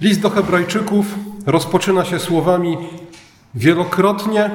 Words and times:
List 0.00 0.20
do 0.20 0.30
Hebrajczyków 0.30 1.14
rozpoczyna 1.46 2.04
się 2.04 2.18
słowami: 2.18 2.76
Wielokrotnie 3.54 4.50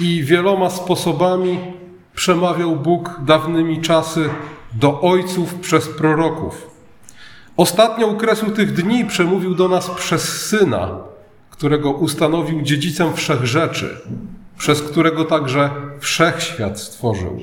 i 0.00 0.22
wieloma 0.24 0.70
sposobami 0.70 1.58
przemawiał 2.14 2.76
Bóg 2.76 3.20
dawnymi 3.26 3.80
czasy 3.80 4.28
do 4.72 5.00
ojców 5.00 5.54
przez 5.54 5.88
proroków. 5.88 6.70
Ostatnio 7.56 8.06
u 8.06 8.16
kresu 8.16 8.50
tych 8.50 8.72
dni 8.72 9.04
przemówił 9.04 9.54
do 9.54 9.68
nas 9.68 9.90
przez 9.90 10.46
syna, 10.46 10.98
którego 11.50 11.92
ustanowił 11.92 12.62
dziedzicem 12.62 13.14
wszech 13.14 13.44
rzeczy, 13.46 13.96
przez 14.58 14.82
którego 14.82 15.24
także 15.24 15.70
wszechświat 16.00 16.80
stworzył. 16.80 17.38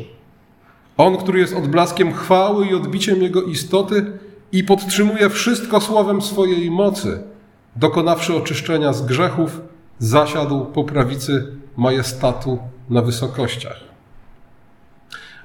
On, 0.97 1.17
który 1.17 1.39
jest 1.39 1.55
odblaskiem 1.55 2.13
chwały 2.13 2.67
i 2.67 2.75
odbiciem 2.75 3.23
jego 3.23 3.41
istoty 3.41 4.19
i 4.51 4.63
podtrzymuje 4.63 5.29
wszystko 5.29 5.81
słowem 5.81 6.21
swojej 6.21 6.71
mocy, 6.71 7.30
dokonawszy 7.75 8.35
oczyszczenia 8.35 8.93
z 8.93 9.05
grzechów, 9.05 9.61
zasiadł 9.99 10.65
po 10.65 10.83
prawicy 10.83 11.55
majestatu 11.77 12.59
na 12.89 13.01
wysokościach. 13.01 13.79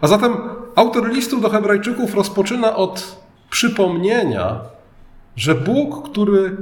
A 0.01 0.07
zatem 0.07 0.37
autor 0.75 1.09
listu 1.09 1.41
do 1.41 1.49
Hebrajczyków 1.51 2.15
rozpoczyna 2.15 2.77
od 2.77 3.17
przypomnienia, 3.51 4.61
że 5.37 5.55
Bóg, 5.55 6.11
który 6.11 6.57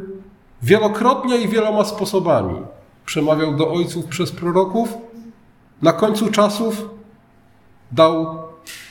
wielokrotnie 0.62 1.36
i 1.36 1.48
wieloma 1.48 1.84
sposobami 1.84 2.56
przemawiał 3.06 3.56
do 3.56 3.72
ojców 3.72 4.04
przez 4.04 4.32
proroków, 4.32 4.88
na 5.82 5.92
końcu 5.92 6.30
czasów 6.30 6.90
dał 7.92 8.38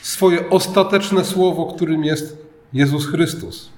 swoje 0.02 0.50
ostateczne 0.50 1.24
słowo, 1.24 1.66
którym 1.66 2.04
jest 2.04 2.38
Jezus 2.72 3.06
Chrystus. 3.06 3.70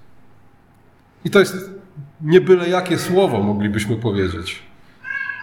I 1.24 1.30
to 1.30 1.40
jest 1.40 1.70
nie 2.20 2.40
byle 2.40 2.68
jakie 2.68 2.98
słowo, 2.98 3.38
moglibyśmy 3.38 3.96
powiedzieć. 3.96 4.62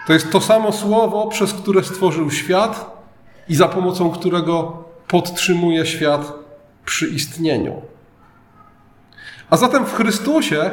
To 0.06 0.12
jest 0.12 0.32
to 0.32 0.40
samo 0.40 0.72
słowo, 0.72 1.26
przez 1.26 1.52
które 1.52 1.84
stworzył 1.84 2.30
świat 2.30 3.04
i 3.48 3.54
za 3.54 3.68
pomocą 3.68 4.10
którego 4.10 4.84
podtrzymuje 5.08 5.86
świat 5.86 6.32
przy 6.84 7.08
istnieniu. 7.08 7.82
A 9.50 9.56
zatem 9.56 9.86
w 9.86 9.94
Chrystusie 9.94 10.70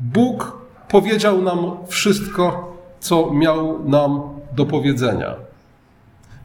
Bóg 0.00 0.58
powiedział 0.88 1.42
nam 1.42 1.76
wszystko, 1.88 2.76
co 3.00 3.30
miał 3.32 3.88
nam 3.88 4.20
do 4.52 4.66
powiedzenia. 4.66 5.34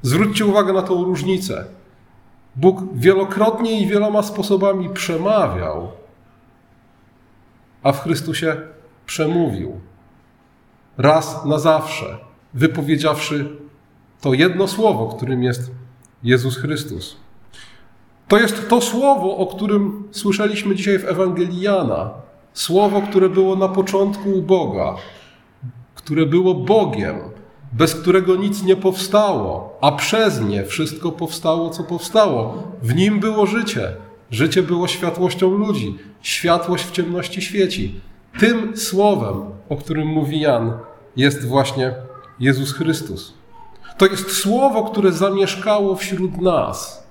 Zwróćcie 0.02 0.46
uwagę 0.46 0.74
na 0.74 0.82
tą 0.82 1.04
różnicę. 1.04 1.66
Bóg 2.56 2.84
wielokrotnie 2.94 3.82
i 3.82 3.88
wieloma 3.88 4.24
sposobami 4.24 4.90
przemawiał, 4.90 5.92
a 7.84 7.92
w 7.92 8.04
Chrystusie 8.04 8.58
przemówił. 9.06 9.80
Raz 10.98 11.46
na 11.46 11.60
zawsze, 11.60 12.18
wypowiedziawszy 12.54 13.58
to 14.22 14.34
jedno 14.34 14.68
słowo, 14.68 15.08
którym 15.08 15.44
jest 15.44 15.72
Jezus 16.24 16.58
Chrystus. 16.58 17.18
To 18.28 18.40
jest 18.40 18.70
to 18.70 18.82
słowo, 18.82 19.38
o 19.38 19.48
którym 19.48 20.08
słyszeliśmy 20.12 20.76
dzisiaj 20.76 21.00
w 21.00 21.06
Ewangelii 21.06 21.62
Jana. 21.62 22.10
Słowo, 22.54 23.02
które 23.02 23.30
było 23.30 23.56
na 23.56 23.68
początku 23.68 24.30
u 24.30 24.42
Boga, 24.42 24.96
które 25.96 26.26
było 26.26 26.54
Bogiem, 26.54 27.16
bez 27.72 27.96
którego 27.96 28.36
nic 28.36 28.64
nie 28.64 28.76
powstało, 28.76 29.78
a 29.82 29.92
przez 29.92 30.42
nie 30.42 30.66
wszystko 30.66 31.12
powstało, 31.12 31.70
co 31.70 31.84
powstało. 31.84 32.64
W 32.82 32.96
nim 32.96 33.20
było 33.20 33.46
życie. 33.46 33.96
Życie 34.34 34.64
było 34.64 34.88
światłością 34.88 35.50
ludzi. 35.50 35.98
Światłość 36.22 36.86
w 36.86 36.92
ciemności 36.92 37.42
świeci. 37.42 38.02
Tym 38.40 38.78
słowem, 38.78 39.36
o 39.70 39.76
którym 39.76 40.08
mówi 40.08 40.40
Jan, 40.40 40.74
jest 41.16 41.48
właśnie 41.48 41.94
Jezus 42.40 42.74
Chrystus. 42.74 43.34
To 43.98 44.06
jest 44.06 44.32
słowo, 44.32 44.84
które 44.84 45.12
zamieszkało 45.12 45.96
wśród 45.96 46.42
nas, 46.42 47.08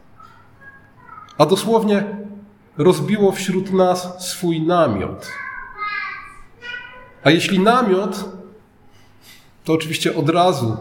a 1.38 1.47
dosłownie 1.47 2.05
rozbiło 2.77 3.32
wśród 3.32 3.72
nas 3.72 4.28
swój 4.31 4.61
namiot. 4.61 5.32
A 7.25 7.31
jeśli 7.31 7.59
namiot, 7.59 8.25
to 9.65 9.72
oczywiście 9.72 10.16
od 10.16 10.28
razu 10.28 10.77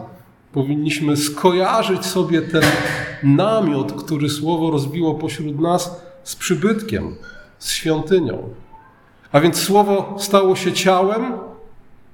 powinniśmy 0.52 1.16
skojarzyć 1.16 2.06
sobie 2.06 2.42
ten 2.42 2.64
namiot, 3.22 3.92
który 3.92 4.28
słowo 4.28 4.70
rozbiło 4.70 5.14
pośród 5.14 5.60
nas 5.60 6.11
z 6.24 6.36
przybytkiem, 6.36 7.16
z 7.58 7.70
świątynią. 7.70 8.48
A 9.32 9.40
więc 9.40 9.56
słowo 9.56 10.16
stało 10.18 10.56
się 10.56 10.72
ciałem, 10.72 11.32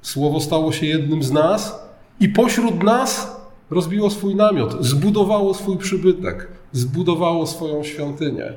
słowo 0.02 0.40
stało 0.40 0.72
się 0.72 0.86
jednym 0.86 1.22
z 1.22 1.32
nas 1.32 1.78
i 2.20 2.28
pośród 2.28 2.82
nas 2.82 3.36
rozbiło 3.70 4.10
swój 4.10 4.34
namiot, 4.34 4.76
zbudowało 4.84 5.54
swój 5.54 5.78
przybytek, 5.78 6.48
zbudowało 6.72 7.46
swoją 7.46 7.84
świątynię. 7.84 8.52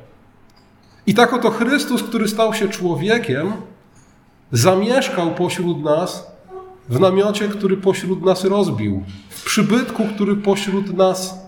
I 1.06 1.14
tak 1.14 1.34
oto 1.34 1.50
Chrystus, 1.52 2.04
który 2.04 2.28
stał 2.28 2.54
się 2.54 2.70
człowiekiem, 2.70 3.54
zamieszkał 4.52 5.32
pośród 5.32 5.84
nas 5.84 6.32
w 6.90 7.00
namiocie, 7.00 7.48
który 7.48 7.78
pośród 7.78 8.22
nas 8.26 8.44
rozbił, 8.44 9.04
w 9.30 9.44
przybytku, 9.46 10.04
który 10.16 10.36
pośród 10.36 10.98
nas 10.98 11.40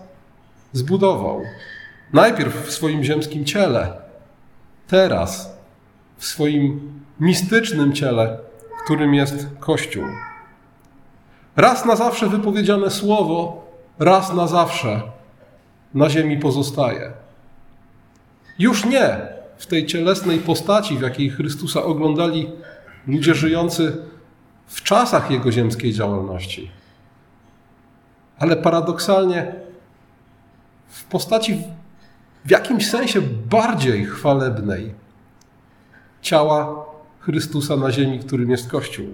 zbudował. 0.72 1.42
Najpierw 2.14 2.66
w 2.66 2.72
swoim 2.72 3.04
ziemskim 3.04 3.44
ciele, 3.44 3.92
teraz 4.86 5.58
w 6.16 6.24
swoim 6.24 6.92
mistycznym 7.20 7.92
ciele, 7.92 8.38
którym 8.84 9.14
jest 9.14 9.46
Kościół. 9.60 10.04
Raz 11.56 11.84
na 11.84 11.96
zawsze 11.96 12.28
wypowiedziane 12.28 12.90
słowo, 12.90 13.66
raz 13.98 14.34
na 14.34 14.46
zawsze 14.46 15.02
na 15.94 16.10
ziemi 16.10 16.38
pozostaje. 16.38 17.12
Już 18.58 18.84
nie 18.84 19.16
w 19.56 19.66
tej 19.66 19.86
cielesnej 19.86 20.38
postaci, 20.38 20.98
w 20.98 21.02
jakiej 21.02 21.30
Chrystusa 21.30 21.82
oglądali 21.82 22.50
ludzie 23.06 23.34
żyjący 23.34 23.96
w 24.66 24.82
czasach 24.82 25.30
jego 25.30 25.52
ziemskiej 25.52 25.92
działalności, 25.92 26.70
ale 28.38 28.56
paradoksalnie 28.56 29.54
w 30.88 31.04
postaci 31.04 31.62
w 32.44 32.50
jakimś 32.50 32.90
sensie 32.90 33.20
bardziej 33.50 34.04
chwalebnej 34.04 34.94
ciała 36.22 36.84
Chrystusa 37.20 37.76
na 37.76 37.92
ziemi, 37.92 38.18
którym 38.18 38.50
jest 38.50 38.70
Kościół. 38.70 39.06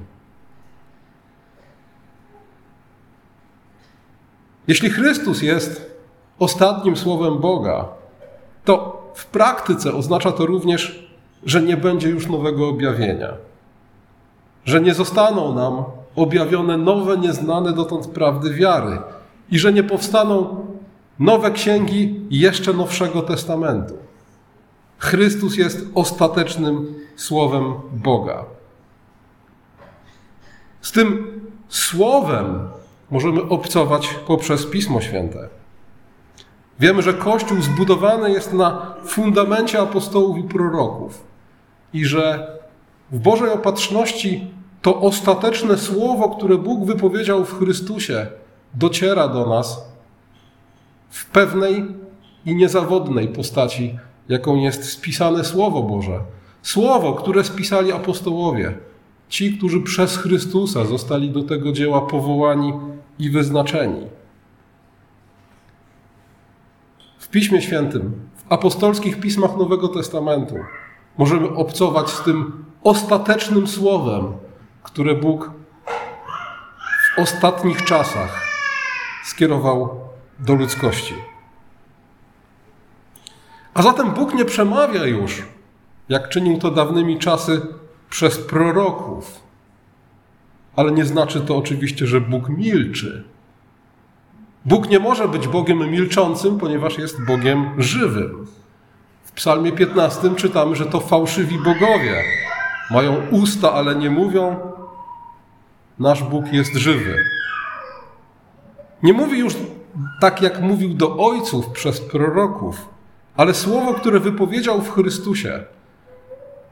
Jeśli 4.69 4.91
Chrystus 4.91 5.43
jest 5.43 6.01
ostatnim 6.39 6.97
słowem 6.97 7.39
Boga, 7.39 7.89
to 8.65 9.03
w 9.15 9.27
praktyce 9.27 9.95
oznacza 9.95 10.33
to 10.33 10.47
również, 10.47 11.11
że 11.45 11.63
nie 11.63 11.77
będzie 11.77 12.09
już 12.09 12.27
nowego 12.27 12.69
objawienia, 12.69 13.33
że 14.65 14.81
nie 14.81 14.95
zostaną 14.95 15.55
nam 15.55 15.85
objawione 16.17 16.77
nowe, 16.77 17.17
nieznane 17.17 17.73
dotąd 17.73 18.07
prawdy 18.07 18.51
wiary 18.55 18.99
i 19.51 19.59
że 19.59 19.73
nie 19.73 19.83
powstaną 19.83 20.67
nowe 21.21 21.51
księgi 21.51 22.21
jeszcze 22.31 22.73
nowszego 22.73 23.23
testamentu. 23.23 23.95
Chrystus 24.99 25.57
jest 25.57 25.87
ostatecznym 25.95 26.95
słowem 27.17 27.75
Boga. 27.93 28.45
Z 30.81 30.93
tym 30.93 31.41
słowem 31.69 32.69
możemy 33.11 33.43
obcować 33.43 34.09
poprzez 34.27 34.67
Pismo 34.67 35.01
Święte. 35.01 35.49
Wiemy, 36.81 37.03
że 37.03 37.15
Kościół 37.15 37.63
zbudowany 37.63 38.31
jest 38.31 38.53
na 38.53 38.95
fundamencie 39.05 39.81
apostołów 39.81 40.39
i 40.39 40.43
proroków 40.43 41.25
i 41.93 42.05
że 42.05 42.53
w 43.13 43.19
Bożej 43.19 43.51
opatrzności 43.51 44.51
to 44.83 45.01
ostateczne 45.01 45.79
słowo, 45.79 46.29
które 46.29 46.59
Bóg 46.59 46.85
wypowiedział 46.85 47.45
w 47.45 47.59
Chrystusie, 47.59 48.27
dociera 48.75 49.29
do 49.29 49.47
nas 49.47 49.90
w 51.11 51.31
pewnej 51.31 51.87
i 52.47 52.55
niezawodnej 52.57 53.29
postaci, 53.29 53.99
jaką 54.29 54.57
jest 54.57 54.93
spisane 54.93 55.45
Słowo 55.45 55.83
Boże. 55.83 56.21
Słowo, 56.63 57.13
które 57.15 57.45
spisali 57.45 57.93
apostołowie, 57.93 58.75
ci, 59.29 59.59
którzy 59.59 59.81
przez 59.81 60.17
Chrystusa 60.17 60.85
zostali 60.85 61.31
do 61.31 61.43
tego 61.43 61.73
dzieła 61.73 62.01
powołani 62.01 62.73
i 63.19 63.31
wyznaczeni. 63.31 64.07
W 67.19 67.29
Piśmie 67.29 67.63
Świętym, 67.63 68.13
w 68.35 68.53
apostolskich 68.53 69.21
pismach 69.21 69.57
Nowego 69.57 69.89
Testamentu 69.89 70.55
możemy 71.19 71.49
obcować 71.49 72.11
z 72.11 72.23
tym 72.23 72.65
ostatecznym 72.83 73.67
słowem, 73.67 74.33
które 74.83 75.15
Bóg 75.15 75.51
w 77.17 77.19
ostatnich 77.19 77.85
czasach 77.85 78.49
skierował 79.25 80.10
do 80.41 80.55
ludzkości. 80.55 81.15
A 83.75 83.83
zatem 83.83 84.11
Bóg 84.11 84.35
nie 84.35 84.45
przemawia 84.45 85.07
już, 85.07 85.43
jak 86.09 86.29
czynił 86.29 86.59
to 86.59 86.71
dawnymi 86.71 87.19
czasy, 87.19 87.61
przez 88.11 88.39
proroków, 88.39 89.41
ale 90.77 90.93
nie 90.93 91.05
znaczy 91.05 91.41
to 91.41 91.57
oczywiście, 91.57 92.07
że 92.07 92.21
Bóg 92.21 92.49
milczy. 92.49 93.25
Bóg 94.65 94.89
nie 94.89 94.99
może 94.99 95.29
być 95.29 95.49
Bogiem 95.49 95.91
milczącym, 95.91 96.59
ponieważ 96.59 96.99
jest 96.99 97.25
Bogiem 97.25 97.71
żywym. 97.79 98.47
W 99.25 99.33
Psalmie 99.33 99.73
15 99.73 100.35
czytamy, 100.37 100.77
że 100.77 100.87
to 100.87 101.01
fałszywi 101.01 101.59
bogowie. 101.59 102.25
Mają 102.91 103.17
usta, 103.31 103.73
ale 103.73 103.95
nie 103.97 104.11
mówią. 104.11 104.57
Nasz 105.99 106.23
Bóg 106.23 106.53
jest 106.53 106.75
żywy. 106.75 107.17
Nie 109.03 109.13
mówi 109.13 109.39
już 109.39 109.55
tak, 110.21 110.43
jak 110.43 110.61
mówił 110.61 110.95
do 110.95 111.17
ojców 111.17 111.67
przez 111.71 112.01
proroków, 112.01 112.89
ale 113.37 113.55
słowo, 113.55 113.95
które 113.95 114.21
wypowiedział 114.21 114.81
w 114.81 114.91
Chrystusie 114.91 115.65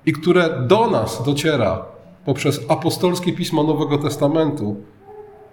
i 0.06 0.12
które 0.12 0.62
do 0.67 0.91
nas 0.91 1.23
dociera 1.25 1.85
poprzez 2.25 2.61
apostolskie 2.69 3.32
pismo 3.32 3.62
Nowego 3.62 3.99
Testamentu, 3.99 4.76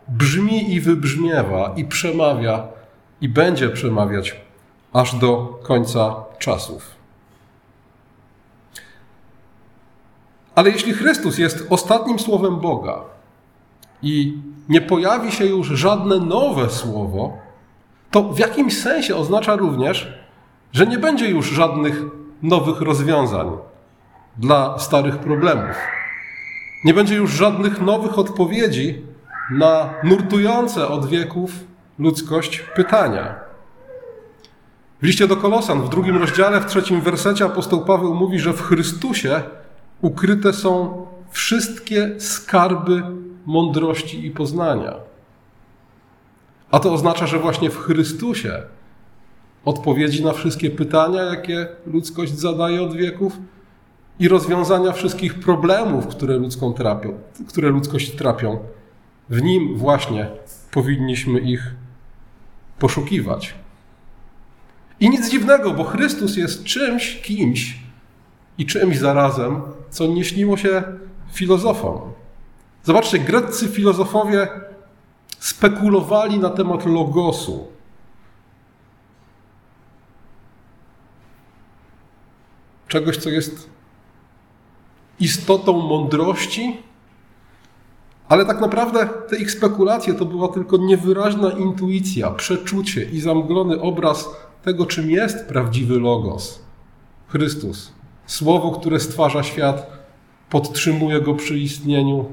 brzmi 0.07 0.73
i 0.73 0.81
wybrzmiewa 0.81 1.73
i 1.75 1.85
przemawia 1.85 2.67
i 3.21 3.29
będzie 3.29 3.69
przemawiać 3.69 4.35
aż 4.93 5.15
do 5.15 5.59
końca 5.63 6.15
czasów. 6.39 6.95
Ale 10.55 10.69
jeśli 10.69 10.93
Chrystus 10.93 11.37
jest 11.37 11.67
ostatnim 11.69 12.19
słowem 12.19 12.59
Boga 12.59 13.01
i 14.01 14.37
nie 14.69 14.81
pojawi 14.81 15.31
się 15.31 15.45
już 15.45 15.67
żadne 15.67 16.19
nowe 16.19 16.69
słowo, 16.69 17.37
to 18.11 18.23
w 18.23 18.39
jakimś 18.39 18.77
sensie 18.77 19.15
oznacza 19.15 19.55
również, 19.55 20.13
że 20.73 20.87
nie 20.87 20.97
będzie 20.97 21.29
już 21.29 21.49
żadnych 21.49 22.03
nowych 22.43 22.81
rozwiązań 22.81 23.51
dla 24.37 24.79
starych 24.79 25.17
problemów. 25.17 25.75
Nie 26.83 26.93
będzie 26.93 27.15
już 27.15 27.31
żadnych 27.31 27.81
nowych 27.81 28.19
odpowiedzi 28.19 29.01
na 29.51 29.93
nurtujące 30.03 30.87
od 30.87 31.05
wieków 31.05 31.51
ludzkość 31.99 32.59
pytania. 32.75 33.35
W 35.01 35.05
liście 35.05 35.27
do 35.27 35.37
Kolosan, 35.37 35.81
w 35.81 35.89
drugim 35.89 36.17
rozdziale, 36.17 36.61
w 36.61 36.65
trzecim 36.65 37.01
wersecie 37.01 37.45
apostoł 37.45 37.85
Paweł 37.85 38.13
mówi, 38.13 38.39
że 38.39 38.53
w 38.53 38.61
Chrystusie 38.61 39.41
ukryte 40.01 40.53
są 40.53 41.05
wszystkie 41.31 42.19
skarby 42.19 43.03
mądrości 43.45 44.25
i 44.25 44.31
poznania. 44.31 44.93
A 46.75 46.79
to 46.79 46.93
oznacza, 46.93 47.27
że 47.27 47.39
właśnie 47.39 47.69
w 47.69 47.77
Chrystusie 47.77 48.63
odpowiedzi 49.65 50.23
na 50.23 50.33
wszystkie 50.33 50.69
pytania, 50.69 51.21
jakie 51.21 51.67
ludzkość 51.87 52.33
zadaje 52.33 52.81
od 52.81 52.95
wieków 52.95 53.37
i 54.19 54.27
rozwiązania 54.27 54.91
wszystkich 54.91 55.39
problemów, 55.39 56.07
które, 56.07 56.37
ludzką 56.37 56.73
trapią, 56.73 57.19
które 57.47 57.69
ludzkość 57.69 58.11
trapią, 58.11 58.59
w 59.29 59.41
nim 59.41 59.77
właśnie 59.77 60.27
powinniśmy 60.71 61.39
ich 61.39 61.73
poszukiwać. 62.79 63.53
I 64.99 65.09
nic 65.09 65.31
dziwnego, 65.31 65.73
bo 65.73 65.83
Chrystus 65.83 66.37
jest 66.37 66.63
czymś, 66.63 67.21
kimś 67.21 67.79
i 68.57 68.65
czymś 68.65 68.97
zarazem, 68.97 69.61
co 69.89 70.07
nie 70.07 70.23
śniło 70.23 70.57
się 70.57 70.83
filozofom. 71.33 71.99
Zobaczcie, 72.83 73.19
greccy 73.19 73.67
filozofowie 73.67 74.47
spekulowali 75.45 76.39
na 76.39 76.49
temat 76.49 76.85
logosu. 76.85 77.67
Czegoś, 82.87 83.17
co 83.17 83.29
jest 83.29 83.69
istotą 85.19 85.73
mądrości, 85.73 86.77
ale 88.29 88.45
tak 88.45 88.61
naprawdę 88.61 89.09
te 89.29 89.37
ich 89.37 89.51
spekulacje 89.51 90.13
to 90.13 90.25
była 90.25 90.47
tylko 90.47 90.77
niewyraźna 90.77 91.51
intuicja, 91.51 92.31
przeczucie 92.31 93.03
i 93.03 93.19
zamglony 93.19 93.81
obraz 93.81 94.29
tego, 94.63 94.85
czym 94.85 95.11
jest 95.11 95.45
prawdziwy 95.45 95.99
Logos 95.99 96.59
Chrystus. 97.27 97.91
Słowo, 98.25 98.71
które 98.71 98.99
stwarza 98.99 99.43
świat, 99.43 99.91
podtrzymuje 100.49 101.21
go 101.21 101.33
przy 101.33 101.59
istnieniu 101.59 102.25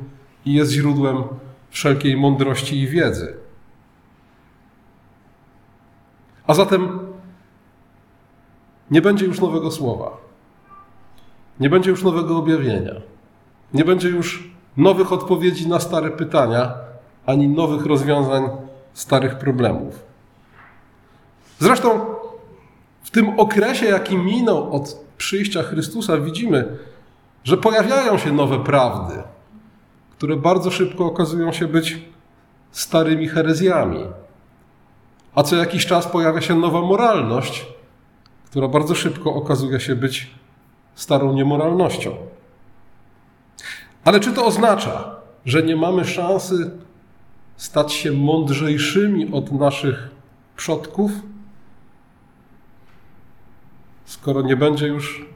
i 0.46 0.52
jest 0.52 0.72
źródłem 0.72 1.24
wszelkiej 1.72 2.16
mądrości 2.16 2.78
i 2.78 2.88
wiedzy. 2.88 3.34
A 6.46 6.54
zatem 6.54 6.98
nie 8.90 9.02
będzie 9.02 9.26
już 9.26 9.40
nowego 9.40 9.70
słowa. 9.70 10.16
Nie 11.60 11.70
będzie 11.70 11.90
już 11.90 12.02
nowego 12.02 12.36
objawienia. 12.36 12.92
Nie 13.74 13.84
będzie 13.84 14.08
już 14.08 14.50
nowych 14.76 15.12
odpowiedzi 15.12 15.68
na 15.68 15.80
stare 15.80 16.10
pytania, 16.10 16.74
ani 17.26 17.48
nowych 17.48 17.86
rozwiązań 17.86 18.48
starych 18.92 19.38
problemów. 19.38 20.02
Zresztą 21.58 22.00
w 23.02 23.10
tym 23.10 23.40
okresie, 23.40 23.86
jaki 23.86 24.16
minął 24.18 24.72
od 24.72 25.04
przyjścia 25.18 25.62
Chrystusa, 25.62 26.18
widzimy, 26.18 26.78
że 27.44 27.56
pojawiają 27.56 28.18
się 28.18 28.32
nowe 28.32 28.64
prawdy, 28.64 29.22
które 30.22 30.36
bardzo 30.36 30.70
szybko 30.70 31.06
okazują 31.06 31.52
się 31.52 31.68
być 31.68 31.98
starymi 32.70 33.28
herezjami. 33.28 34.04
A 35.34 35.42
co 35.42 35.56
jakiś 35.56 35.86
czas 35.86 36.06
pojawia 36.06 36.40
się 36.40 36.54
nowa 36.54 36.80
moralność, 36.80 37.66
która 38.44 38.68
bardzo 38.68 38.94
szybko 38.94 39.34
okazuje 39.34 39.80
się 39.80 39.96
być 39.96 40.30
starą 40.94 41.32
niemoralnością. 41.32 42.14
Ale 44.04 44.20
czy 44.20 44.32
to 44.32 44.46
oznacza, 44.46 45.16
że 45.44 45.62
nie 45.62 45.76
mamy 45.76 46.04
szansy 46.04 46.70
stać 47.56 47.92
się 47.92 48.12
mądrzejszymi 48.12 49.32
od 49.32 49.52
naszych 49.52 50.10
przodków, 50.56 51.10
skoro 54.04 54.42
nie 54.42 54.56
będzie 54.56 54.86
już 54.86 55.26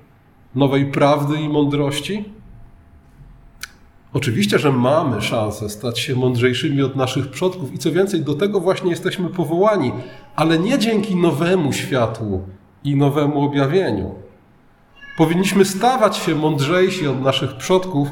nowej 0.55 0.87
prawdy 0.87 1.41
i 1.41 1.49
mądrości? 1.49 2.36
Oczywiście, 4.17 4.59
że 4.59 4.73
mamy 4.73 5.23
szansę 5.23 5.69
stać 5.69 5.99
się 5.99 6.15
mądrzejszymi 6.15 6.83
od 6.83 6.97
naszych 6.97 7.31
przodków 7.31 7.75
i 7.75 7.79
co 7.79 7.93
więcej, 7.93 8.21
do 8.21 8.35
tego 8.35 8.61
właśnie 8.61 8.91
jesteśmy 8.91 9.29
powołani, 9.29 9.93
ale 10.37 10.59
nie 10.59 10.79
dzięki 10.79 11.17
nowemu 11.17 11.73
światłu 11.73 12.43
i 12.85 12.97
nowemu 12.97 13.43
objawieniu. 13.43 14.15
Powinniśmy 15.17 15.65
stawać 15.65 16.17
się 16.17 16.35
mądrzejsi 16.35 17.09
od 17.09 17.21
naszych 17.21 17.57
przodków 17.57 18.09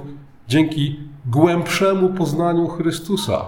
dzięki 0.48 1.00
głębszemu 1.26 2.08
poznaniu 2.08 2.68
Chrystusa. 2.68 3.44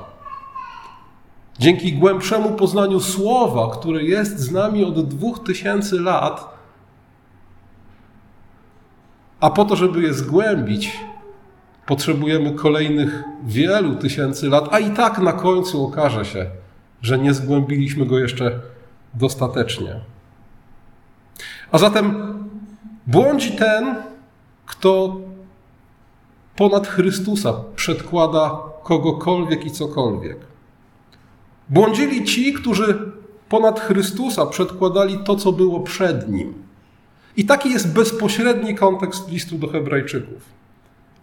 Dzięki 1.59 1.93
głębszemu 1.93 2.51
poznaniu 2.51 3.01
Słowa, 3.01 3.71
które 3.73 4.03
jest 4.03 4.39
z 4.39 4.51
nami 4.51 4.85
od 4.85 5.09
dwóch 5.09 5.45
tysięcy 5.45 6.01
lat, 6.01 6.57
a 9.41 9.51
po 9.51 9.65
to, 9.65 9.77
żeby 9.77 10.03
je 10.03 10.15
zgłębić, 10.15 11.01
potrzebujemy 11.87 12.53
kolejnych 12.53 13.25
wielu 13.45 13.95
tysięcy 13.97 14.49
lat, 14.49 14.69
a 14.71 14.79
i 14.79 14.91
tak 14.91 15.19
na 15.19 15.33
końcu 15.33 15.85
okaże 15.85 16.25
się, 16.25 16.47
że 17.03 17.19
nie 17.19 17.35
zgłębiliśmy 17.35 18.07
go 18.07 18.19
jeszcze 18.19 18.61
dostatecznie. 19.15 20.01
A 21.73 21.79
zatem 21.79 22.35
błądzi 23.07 23.53
ten, 23.53 23.95
kto 24.67 25.17
ponad 26.57 26.87
Chrystusa 26.87 27.55
przedkłada 27.77 28.59
kogokolwiek 28.83 29.67
i 29.67 29.71
cokolwiek. 29.71 30.37
Błądzili 31.69 32.25
ci, 32.25 32.53
którzy 32.53 33.13
ponad 33.49 33.81
Chrystusa 33.81 34.47
przedkładali 34.47 35.19
to, 35.25 35.37
co 35.37 35.53
było 35.53 35.81
przed 35.81 36.29
nim. 36.29 36.55
I 37.37 37.45
taki 37.45 37.71
jest 37.71 37.93
bezpośredni 37.93 38.75
kontekst 38.75 39.31
listu 39.31 39.59
do 39.59 39.69
Hebrajczyków. 39.69 40.56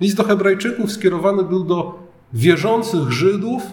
List 0.02 0.18
do 0.18 0.24
Hebrajczyków 0.24 0.92
skierowany 0.92 1.44
był 1.44 1.64
do 1.64 2.00
wierzących 2.34 3.12
Żydów, 3.12 3.64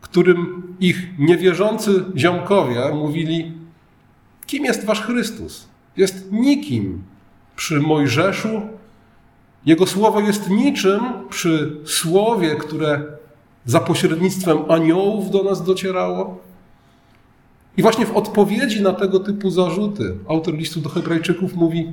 którym 0.00 0.62
ich 0.80 1.18
niewierzący 1.18 2.04
ziomkowie 2.16 2.90
mówili: 2.94 3.52
Kim 4.46 4.64
jest 4.64 4.84
wasz 4.84 5.02
Chrystus? 5.02 5.68
Jest 5.96 6.32
nikim 6.32 7.02
przy 7.56 7.80
Mojżeszu. 7.80 8.62
Jego 9.66 9.86
słowo 9.86 10.20
jest 10.20 10.50
niczym 10.50 11.00
przy 11.30 11.76
słowie, 11.84 12.56
które 12.56 13.02
za 13.64 13.80
pośrednictwem 13.80 14.58
aniołów 14.68 15.30
do 15.30 15.42
nas 15.42 15.64
docierało. 15.64 16.38
I 17.76 17.82
właśnie 17.82 18.06
w 18.06 18.16
odpowiedzi 18.16 18.82
na 18.82 18.92
tego 18.92 19.20
typu 19.20 19.50
zarzuty 19.50 20.16
autor 20.28 20.54
listu 20.54 20.80
do 20.80 20.88
Hebrajczyków 20.88 21.54
mówi: 21.54 21.92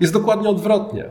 Jest 0.00 0.12
dokładnie 0.12 0.48
odwrotnie. 0.48 1.04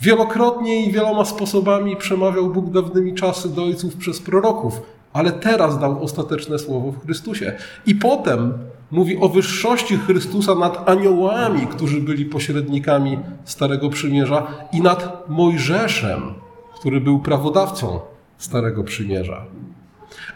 Wielokrotnie 0.00 0.86
i 0.86 0.92
wieloma 0.92 1.24
sposobami 1.24 1.96
przemawiał 1.96 2.50
Bóg 2.50 2.70
dawnymi 2.70 3.14
czasy 3.14 3.54
do 3.54 3.64
ojców 3.64 3.96
przez 3.96 4.20
proroków, 4.20 4.80
ale 5.12 5.32
teraz 5.32 5.78
dał 5.78 6.02
ostateczne 6.04 6.58
słowo 6.58 6.92
w 6.92 7.04
Chrystusie. 7.04 7.52
I 7.86 7.94
potem 7.94 8.52
mówi 8.90 9.16
o 9.20 9.28
wyższości 9.28 9.96
Chrystusa 9.96 10.54
nad 10.54 10.88
aniołami, 10.88 11.66
którzy 11.66 12.00
byli 12.00 12.24
pośrednikami 12.24 13.18
Starego 13.44 13.90
Przymierza 13.90 14.46
i 14.72 14.80
nad 14.80 15.28
Mojżeszem, 15.28 16.34
który 16.74 17.00
był 17.00 17.18
prawodawcą 17.18 18.00
Starego 18.38 18.84
Przymierza. 18.84 19.44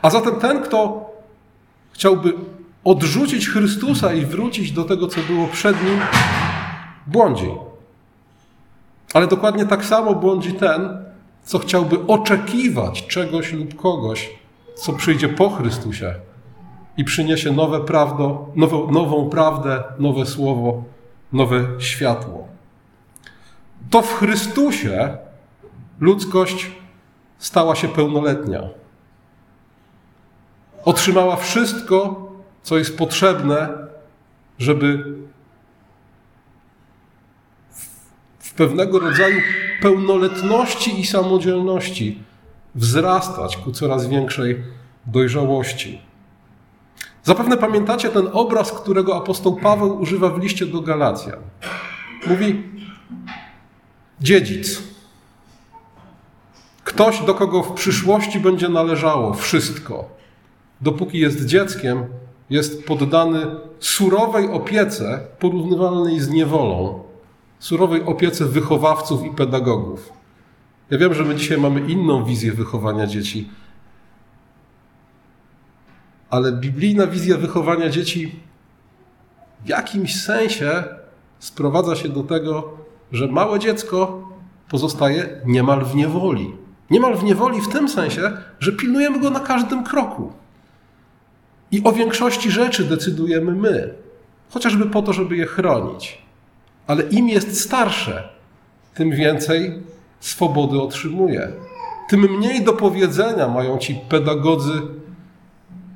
A 0.03 0.11
zatem 0.11 0.37
ten, 0.37 0.63
kto 0.63 1.11
chciałby 1.93 2.33
odrzucić 2.85 3.49
Chrystusa 3.49 4.15
i 4.15 4.27
wrócić 4.27 4.73
do 4.73 4.85
tego, 4.85 5.07
co 5.07 5.21
było 5.21 5.47
przed 5.47 5.85
nim, 5.85 6.01
błądzi. 7.07 7.51
Ale 9.15 9.27
dokładnie 9.27 9.67
tak 9.67 9.85
samo 9.85 10.15
błądzi 10.15 10.53
ten, 10.53 11.05
co 11.43 11.59
chciałby 11.59 12.07
oczekiwać 12.07 13.07
czegoś 13.07 13.53
lub 13.53 13.77
kogoś, 13.77 14.31
co 14.75 14.93
przyjdzie 14.93 15.29
po 15.29 15.51
Chrystusie 15.51 16.15
i 16.97 17.05
przyniesie 17.05 17.53
nowe 17.53 17.81
prawdo, 17.81 18.49
nową, 18.57 18.91
nową 18.91 19.31
prawdę, 19.31 19.83
nowe 19.99 20.27
słowo, 20.27 20.85
nowe 21.33 21.67
światło. 21.79 22.49
To 23.91 24.03
w 24.03 24.15
Chrystusie 24.15 25.17
ludzkość 26.01 26.71
stała 27.39 27.75
się 27.75 27.89
pełnoletnia. 27.89 28.63
Otrzymała 30.85 31.37
wszystko, 31.37 32.29
co 32.63 32.79
jest 32.79 32.99
potrzebne, 32.99 33.69
żeby 34.59 35.15
w 38.39 38.47
pewnego 38.59 38.99
rodzaju 38.99 39.37
pełnoletności 39.83 41.01
i 41.01 41.07
samodzielności 41.07 42.23
wzrastać 42.75 43.57
ku 43.57 43.73
coraz 43.73 44.09
większej 44.09 44.63
dojrzałości. 45.07 46.01
Zapewne 47.25 47.57
pamiętacie 47.57 48.09
ten 48.09 48.29
obraz, 48.33 48.73
którego 48.73 49.17
apostoł 49.17 49.57
Paweł 49.57 50.01
używa 50.01 50.29
w 50.29 50.43
liście 50.43 50.67
do 50.67 50.81
Galacjan. 50.81 51.39
Mówi 52.27 52.63
dziedzic. 54.21 54.83
Ktoś, 56.85 57.21
do 57.21 57.35
kogo 57.35 57.63
w 57.63 57.73
przyszłości 57.73 58.41
będzie 58.41 58.69
należało 58.69 59.35
wszystko. 59.35 60.09
Dopóki 60.81 61.19
jest 61.19 61.47
dzieckiem, 61.47 62.07
jest 62.51 62.87
poddany 62.87 63.47
surowej 63.81 64.49
opiece 64.49 65.21
porównywalnej 65.39 66.21
z 66.21 66.29
niewolą, 66.29 67.08
surowej 67.59 68.03
opiece 68.03 68.45
wychowawców 68.45 69.27
i 69.27 69.31
pedagogów. 69.31 70.13
Ja 70.91 70.99
wiem, 70.99 71.15
że 71.15 71.25
my 71.25 71.35
dzisiaj 71.35 71.59
mamy 71.59 71.81
inną 71.81 72.25
wizję 72.25 72.53
wychowania 72.53 73.07
dzieci, 73.07 73.49
ale 76.31 76.53
biblijna 76.53 77.07
wizja 77.07 77.37
wychowania 77.37 77.89
dzieci 77.89 78.41
w 79.65 79.69
jakimś 79.69 80.23
sensie 80.23 80.85
sprowadza 81.39 81.97
się 81.97 82.09
do 82.09 82.23
tego, 82.23 82.79
że 83.13 83.27
małe 83.27 83.59
dziecko 83.59 84.29
pozostaje 84.69 85.41
niemal 85.47 85.85
w 85.85 85.95
niewoli. 85.95 86.53
Niemal 86.91 87.17
w 87.17 87.25
niewoli 87.25 87.61
w 87.61 87.69
tym 87.69 87.89
sensie, 87.89 88.33
że 88.61 88.73
pilnujemy 88.73 89.21
go 89.21 89.31
na 89.31 89.41
każdym 89.41 89.85
kroku. 89.85 90.33
I 91.71 91.85
o 91.85 91.93
większości 91.93 92.51
rzeczy 92.51 92.85
decydujemy 92.85 93.53
my, 93.53 93.95
chociażby 94.51 94.87
po 94.87 95.03
to, 95.03 95.13
żeby 95.13 95.37
je 95.37 95.47
chronić. 95.47 96.28
Ale 96.89 97.03
im 97.03 97.29
jest 97.29 97.61
starsze, 97.61 98.29
tym 98.95 99.11
więcej 99.11 99.83
swobody 100.21 100.81
otrzymuje. 100.81 101.53
Tym 102.09 102.21
mniej 102.21 102.65
do 102.65 102.73
powiedzenia 102.73 103.49
mają 103.49 103.79
ci 103.79 103.95
pedagodzy 104.09 104.73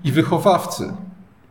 i 0.05 0.13
wychowawcy. 0.13 0.93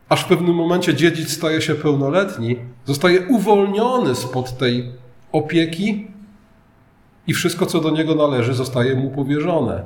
Aż 0.08 0.24
w 0.24 0.28
pewnym 0.28 0.54
momencie 0.54 0.94
dziedzic 0.94 1.32
staje 1.32 1.60
się 1.60 1.74
pełnoletni, 1.74 2.56
zostaje 2.84 3.28
uwolniony 3.28 4.14
spod 4.14 4.58
tej 4.58 4.92
opieki 5.32 6.06
i 7.26 7.34
wszystko, 7.34 7.66
co 7.66 7.80
do 7.80 7.90
niego 7.90 8.14
należy, 8.14 8.54
zostaje 8.54 8.94
mu 8.94 9.10
powierzone, 9.10 9.84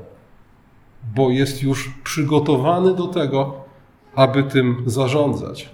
bo 1.15 1.31
jest 1.31 1.63
już 1.63 1.91
przygotowany 2.05 2.95
do 2.95 3.07
tego, 3.07 3.55
aby 4.15 4.43
tym 4.43 4.83
zarządzać. 4.87 5.71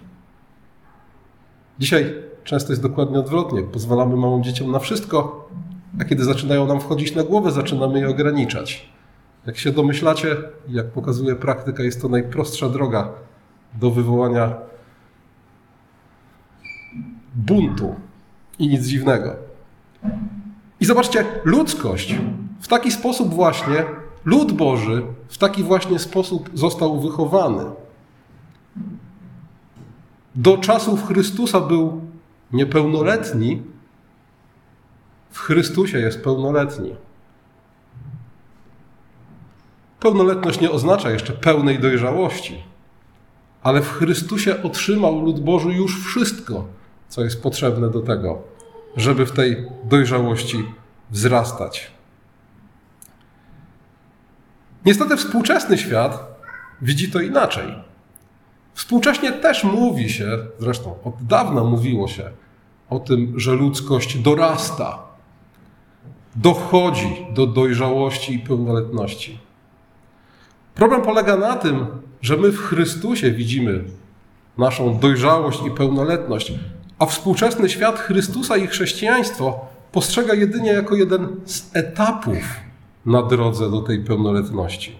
Dzisiaj 1.79 2.15
często 2.45 2.73
jest 2.73 2.83
dokładnie 2.83 3.19
odwrotnie. 3.19 3.63
Pozwalamy 3.63 4.17
małym 4.17 4.43
dzieciom 4.43 4.71
na 4.71 4.79
wszystko, 4.79 5.49
a 6.01 6.05
kiedy 6.05 6.25
zaczynają 6.25 6.67
nam 6.67 6.81
wchodzić 6.81 7.15
na 7.15 7.23
głowę, 7.23 7.51
zaczynamy 7.51 8.01
je 8.01 8.09
ograniczać. 8.09 8.93
Jak 9.47 9.59
się 9.59 9.73
domyślacie, 9.73 10.37
jak 10.69 10.91
pokazuje 10.91 11.37
praktyka, 11.37 11.83
jest 11.83 12.03
to 12.03 12.09
najprostsza 12.09 12.69
droga 12.69 13.09
do 13.81 13.91
wywołania 13.91 14.55
buntu 17.35 17.95
i 18.59 18.69
nic 18.69 18.87
dziwnego. 18.87 19.35
I 20.81 20.85
zobaczcie, 20.85 21.25
ludzkość 21.45 22.17
w 22.61 22.69
taki 22.69 22.91
sposób 22.91 23.35
właśnie, 23.35 23.85
lud 24.25 24.53
Boży 24.53 25.03
w 25.29 25.39
taki 25.39 25.63
właśnie 25.63 25.99
sposób 25.99 26.51
został 26.55 27.01
wychowany. 27.01 27.65
Do 30.35 30.59
czasów 30.59 31.07
Chrystusa 31.07 31.61
był 31.61 32.01
niepełnoletni, 32.52 33.62
w 35.30 35.38
Chrystusie 35.38 35.99
jest 35.99 36.25
pełnoletni. 36.25 36.94
Pełnoletność 40.00 40.61
nie 40.61 40.71
oznacza 40.71 41.11
jeszcze 41.11 41.32
pełnej 41.32 41.78
dojrzałości, 41.78 42.62
ale 43.62 43.80
w 43.80 43.88
Chrystusie 43.88 44.62
otrzymał 44.62 45.21
lud 45.21 45.40
Boży 45.40 45.73
już 45.73 46.04
wszystko, 46.04 46.68
co 47.09 47.25
jest 47.25 47.42
potrzebne 47.42 47.90
do 47.90 48.00
tego, 48.00 48.42
żeby 48.97 49.26
w 49.26 49.32
tej 49.32 49.68
dojrzałości 49.85 50.64
wzrastać. 51.11 51.90
Niestety 54.85 55.16
współczesny 55.16 55.78
świat 55.78 56.25
widzi 56.82 57.11
to 57.11 57.21
inaczej. 57.21 57.92
Współcześnie 58.75 59.33
też 59.33 59.64
mówi 59.64 60.11
się, 60.11 60.38
zresztą 60.59 60.95
od 61.05 61.14
dawna 61.26 61.64
mówiło 61.64 62.09
się 62.09 62.31
o 62.91 62.99
tym, 62.99 63.41
że 63.41 63.52
ludzkość 63.52 64.19
dorasta, 64.19 64.99
dochodzi 66.37 67.26
do 67.35 67.47
dojrzałości 67.47 68.35
i 68.35 68.38
pełnoletności. 68.38 69.38
Problem 70.75 71.02
polega 71.02 71.37
na 71.37 71.57
tym, 71.57 71.87
że 72.21 72.37
my 72.37 72.52
w 72.52 72.59
Chrystusie 72.59 73.31
widzimy 73.31 73.85
naszą 74.59 74.99
dojrzałość 74.99 75.61
i 75.67 75.71
pełnoletność, 75.71 76.52
a 76.99 77.07
współczesny 77.07 77.69
świat 77.69 77.99
Chrystusa 77.99 78.57
i 78.57 78.67
chrześcijaństwo 78.67 79.67
postrzega 79.93 80.35
jedynie 80.35 80.73
jako 80.73 80.95
jeden 80.95 81.29
z 81.45 81.76
etapów 81.76 82.43
na 83.07 83.23
drodze 83.23 83.71
do 83.71 83.81
tej 83.83 84.05
pełnoletności. 84.05 84.97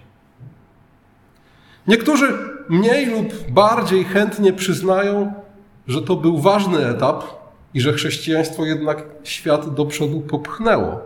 Niektórzy 1.87 2.33
mniej 2.69 3.05
lub 3.05 3.51
bardziej 3.51 4.03
chętnie 4.03 4.53
przyznają, 4.53 5.33
że 5.87 6.01
to 6.01 6.15
był 6.15 6.37
ważny 6.37 6.87
etap 6.87 7.23
i 7.73 7.81
że 7.81 7.93
chrześcijaństwo 7.93 8.65
jednak 8.65 9.05
świat 9.23 9.73
do 9.73 9.85
przodu 9.85 10.21
popchnęło. 10.21 11.01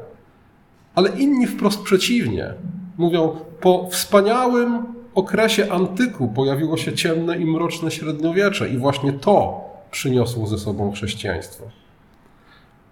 Ale 0.95 1.09
inni 1.09 1.47
wprost 1.47 1.81
przeciwnie. 1.81 2.53
Mówią, 2.97 3.35
po 3.59 3.87
wspaniałym 3.91 4.85
okresie 5.15 5.71
antyku 5.71 6.27
pojawiło 6.27 6.77
się 6.77 6.93
ciemne 6.93 7.37
i 7.37 7.45
mroczne 7.45 7.91
średniowiecze, 7.91 8.69
i 8.69 8.77
właśnie 8.77 9.13
to 9.13 9.61
przyniosło 9.91 10.47
ze 10.47 10.57
sobą 10.57 10.91
chrześcijaństwo. 10.91 11.63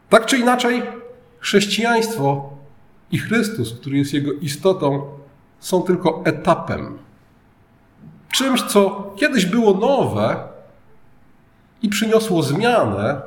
Tak 0.09 0.25
czy 0.25 0.37
inaczej, 0.37 0.83
chrześcijaństwo 1.39 2.49
i 3.11 3.17
Chrystus, 3.17 3.73
który 3.73 3.97
jest 3.97 4.13
jego 4.13 4.33
istotą, 4.33 5.01
są 5.59 5.81
tylko 5.81 6.21
etapem. 6.25 6.97
Czymś, 8.35 8.61
co 8.61 9.13
kiedyś 9.15 9.45
było 9.45 9.73
nowe 9.73 10.47
i 11.81 11.89
przyniosło 11.89 12.43
zmianę, 12.43 13.21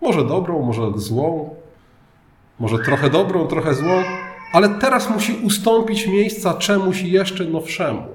może 0.00 0.24
dobrą, 0.24 0.62
może 0.62 0.92
złą, 0.96 1.54
może 2.58 2.78
trochę 2.78 3.10
dobrą, 3.10 3.46
trochę 3.46 3.74
złą, 3.74 4.02
ale 4.52 4.68
teraz 4.68 5.10
musi 5.10 5.34
ustąpić 5.34 6.06
miejsca 6.06 6.54
czemuś 6.54 7.02
jeszcze 7.02 7.44
nowszemu. 7.44 8.06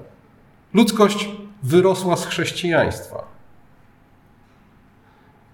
Ludzkość 0.74 1.28
wyrosła 1.62 2.16
z 2.16 2.26
chrześcijaństwa. 2.26 3.24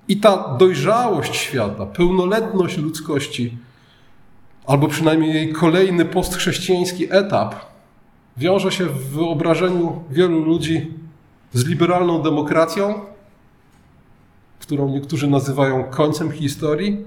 I 0.08 0.16
ta 0.16 0.56
dojrzałość 0.58 1.36
świata, 1.36 1.86
pełnoletność 1.86 2.76
ludzkości, 2.76 3.56
albo 4.66 4.88
przynajmniej 4.88 5.34
jej 5.34 5.52
kolejny 5.52 6.04
postchrześcijański 6.04 7.06
etap, 7.10 7.73
wiąże 8.36 8.72
się 8.72 8.86
w 8.86 9.10
wyobrażeniu 9.10 10.02
wielu 10.10 10.44
ludzi 10.44 10.92
z 11.52 11.66
liberalną 11.66 12.22
demokracją, 12.22 13.00
którą 14.58 14.88
niektórzy 14.88 15.26
nazywają 15.26 15.84
końcem 15.84 16.32
historii, 16.32 17.04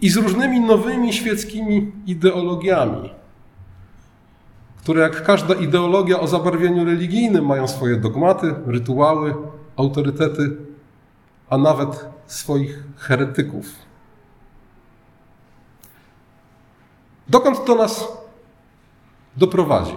i 0.00 0.10
z 0.10 0.16
różnymi 0.16 0.60
nowymi 0.60 1.12
świeckimi 1.12 1.92
ideologiami, 2.06 3.10
które 4.76 5.02
jak 5.02 5.24
każda 5.24 5.54
ideologia 5.54 6.20
o 6.20 6.26
zabarwieniu 6.26 6.84
religijnym 6.84 7.46
mają 7.46 7.68
swoje 7.68 7.96
dogmaty, 7.96 8.54
rytuały, 8.66 9.34
autorytety, 9.76 10.56
a 11.50 11.58
nawet 11.58 12.06
swoich 12.26 12.84
heretyków. 12.96 13.66
Dokąd 17.28 17.64
to 17.64 17.74
nas 17.74 18.08
doprowadzi? 19.36 19.96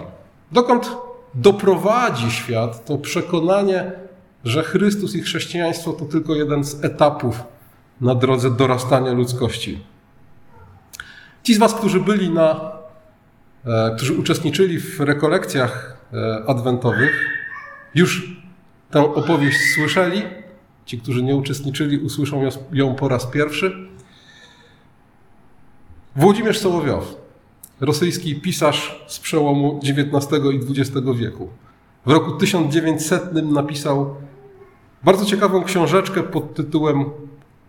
Dokąd 0.52 0.96
doprowadzi 1.34 2.30
świat 2.30 2.84
to 2.84 2.98
przekonanie, 2.98 3.92
że 4.44 4.62
Chrystus 4.62 5.14
i 5.14 5.22
chrześcijaństwo 5.22 5.92
to 5.92 6.04
tylko 6.04 6.34
jeden 6.34 6.64
z 6.64 6.84
etapów 6.84 7.42
na 8.00 8.14
drodze 8.14 8.50
dorastania 8.50 9.12
ludzkości. 9.12 9.78
Ci 11.42 11.54
z 11.54 11.58
Was, 11.58 11.74
którzy 11.74 12.00
byli 12.00 12.30
na, 12.30 12.72
e, 13.66 13.94
którzy 13.96 14.14
uczestniczyli 14.14 14.80
w 14.80 15.00
rekolekcjach 15.00 15.96
e, 16.12 16.44
adwentowych, 16.46 17.28
już 17.94 18.40
tę 18.90 19.14
opowieść 19.14 19.58
słyszeli. 19.74 20.22
Ci, 20.84 20.98
którzy 21.00 21.22
nie 21.22 21.36
uczestniczyli, 21.36 21.98
usłyszą 21.98 22.48
ją 22.72 22.94
po 22.94 23.08
raz 23.08 23.26
pierwszy. 23.26 23.88
Włodzimierz 26.16 26.58
Sołowiow, 26.58 27.19
rosyjski 27.80 28.40
pisarz 28.40 29.04
z 29.06 29.18
przełomu 29.18 29.80
XIX 29.82 30.42
i 30.52 30.80
XX 30.80 31.06
wieku. 31.16 31.48
W 32.06 32.10
roku 32.10 32.32
1900 32.32 33.32
napisał 33.32 34.14
bardzo 35.04 35.24
ciekawą 35.24 35.64
książeczkę 35.64 36.22
pod 36.22 36.54
tytułem 36.54 37.04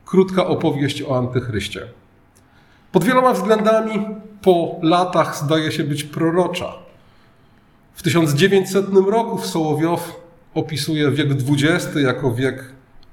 Krótka 0.06 0.48
opowieść 0.48 1.04
o 1.04 1.18
antychryście. 1.18 1.88
Pod 2.92 3.04
wieloma 3.04 3.34
względami 3.34 4.06
po 4.42 4.80
latach 4.82 5.38
zdaje 5.38 5.72
się 5.72 5.84
być 5.84 6.04
prorocza. 6.04 6.74
W 7.94 8.04
1900 8.04 8.86
roku 9.08 9.38
w 9.38 9.46
Sołowiow 9.46 10.22
opisuje 10.54 11.12
wiek 11.12 11.28
XX 11.32 11.96
jako 11.96 12.32
wiek 12.32 12.64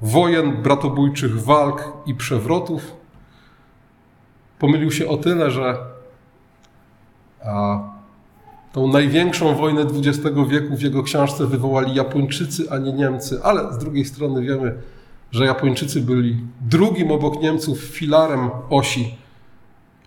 wojen, 0.00 0.62
bratobójczych 0.62 1.42
walk 1.44 1.92
i 2.06 2.14
przewrotów. 2.14 2.92
Pomylił 4.58 4.90
się 4.90 5.08
o 5.08 5.16
tyle, 5.16 5.50
że 5.50 5.76
a, 7.44 7.80
tą 8.72 8.88
największą 8.88 9.54
wojnę 9.54 9.82
XX 9.82 10.36
wieku 10.48 10.76
w 10.76 10.82
jego 10.82 11.02
książce 11.02 11.46
wywołali 11.46 11.94
Japończycy, 11.94 12.70
a 12.70 12.78
nie 12.78 12.92
Niemcy, 12.92 13.40
ale 13.42 13.72
z 13.72 13.78
drugiej 13.78 14.04
strony 14.04 14.42
wiemy, 14.42 14.74
że 15.30 15.44
Japończycy 15.44 16.00
byli 16.00 16.36
drugim 16.60 17.10
obok 17.10 17.42
Niemców 17.42 17.80
filarem 17.80 18.50
osi. 18.70 19.18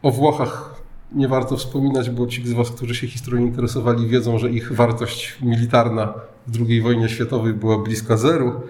O 0.03 0.11
Włochach 0.11 0.81
nie 1.11 1.27
warto 1.27 1.57
wspominać, 1.57 2.09
bo 2.09 2.27
ci 2.27 2.47
z 2.47 2.53
Was, 2.53 2.71
którzy 2.71 2.95
się 2.95 3.07
historią 3.07 3.41
interesowali, 3.41 4.07
wiedzą, 4.07 4.39
że 4.39 4.49
ich 4.49 4.71
wartość 4.71 5.37
militarna 5.41 6.13
w 6.47 6.69
II 6.69 6.81
wojnie 6.81 7.09
światowej 7.09 7.53
była 7.53 7.77
bliska 7.77 8.17
zeru. 8.17 8.61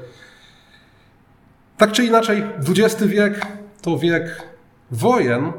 Tak 1.78 1.92
czy 1.92 2.06
inaczej, 2.06 2.44
XX 2.70 3.04
wiek 3.04 3.48
to 3.82 3.98
wiek 3.98 4.44
wojen, 4.92 5.52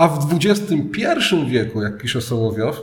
a 0.00 0.08
w 0.08 0.28
XXI 0.34 1.36
wieku, 1.46 1.82
jak 1.82 1.98
pisze 1.98 2.20
Sołowiow, 2.20 2.82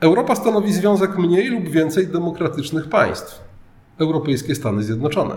Europa 0.00 0.34
stanowi 0.34 0.72
związek 0.72 1.18
mniej 1.18 1.48
lub 1.48 1.68
więcej 1.68 2.08
demokratycznych 2.08 2.88
państw. 2.88 3.40
Europejskie 3.98 4.54
Stany 4.54 4.82
Zjednoczone. 4.82 5.36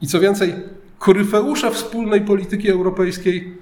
I 0.00 0.06
co 0.06 0.20
więcej, 0.20 0.54
koryfeusze 0.98 1.70
wspólnej 1.70 2.20
polityki 2.20 2.70
europejskiej 2.70 3.58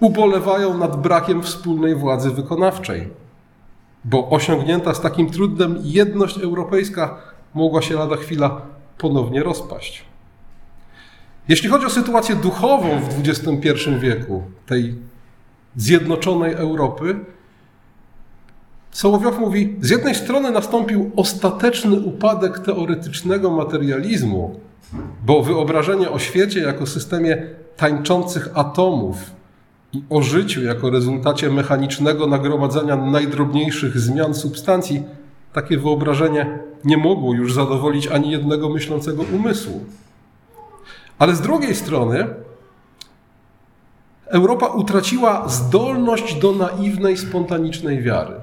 ubolewają 0.00 0.78
nad 0.78 1.02
brakiem 1.02 1.42
wspólnej 1.42 1.94
władzy 1.94 2.30
wykonawczej, 2.30 3.08
bo 4.04 4.30
osiągnięta 4.30 4.94
z 4.94 5.00
takim 5.00 5.30
trudem 5.30 5.78
jedność 5.82 6.38
europejska 6.38 7.18
mogła 7.54 7.82
się 7.82 7.94
lada 7.94 8.16
chwila 8.16 8.62
ponownie 8.98 9.42
rozpaść. 9.42 10.04
Jeśli 11.48 11.68
chodzi 11.68 11.86
o 11.86 11.90
sytuację 11.90 12.36
duchową 12.36 13.00
w 13.00 13.28
XXI 13.28 13.90
wieku, 14.00 14.42
tej 14.66 14.94
zjednoczonej 15.76 16.52
Europy, 16.52 17.16
Sołowiow 18.96 19.38
mówi, 19.38 19.76
z 19.80 19.90
jednej 19.90 20.14
strony 20.14 20.50
nastąpił 20.50 21.10
ostateczny 21.16 22.00
upadek 22.00 22.58
teoretycznego 22.58 23.50
materializmu, 23.50 24.60
bo 25.26 25.42
wyobrażenie 25.42 26.10
o 26.10 26.18
świecie 26.18 26.60
jako 26.60 26.86
systemie 26.86 27.42
tańczących 27.76 28.48
atomów 28.54 29.16
i 29.92 30.02
o 30.10 30.22
życiu 30.22 30.62
jako 30.62 30.90
rezultacie 30.90 31.50
mechanicznego 31.50 32.26
nagromadzenia 32.26 32.96
najdrobniejszych 32.96 33.98
zmian 33.98 34.34
substancji, 34.34 35.02
takie 35.52 35.78
wyobrażenie 35.78 36.58
nie 36.84 36.96
mogło 36.96 37.34
już 37.34 37.54
zadowolić 37.54 38.06
ani 38.06 38.30
jednego 38.30 38.68
myślącego 38.68 39.22
umysłu. 39.34 39.84
Ale 41.18 41.34
z 41.34 41.40
drugiej 41.40 41.74
strony 41.74 42.26
Europa 44.26 44.66
utraciła 44.66 45.48
zdolność 45.48 46.34
do 46.34 46.52
naiwnej, 46.52 47.16
spontanicznej 47.16 48.02
wiary. 48.02 48.34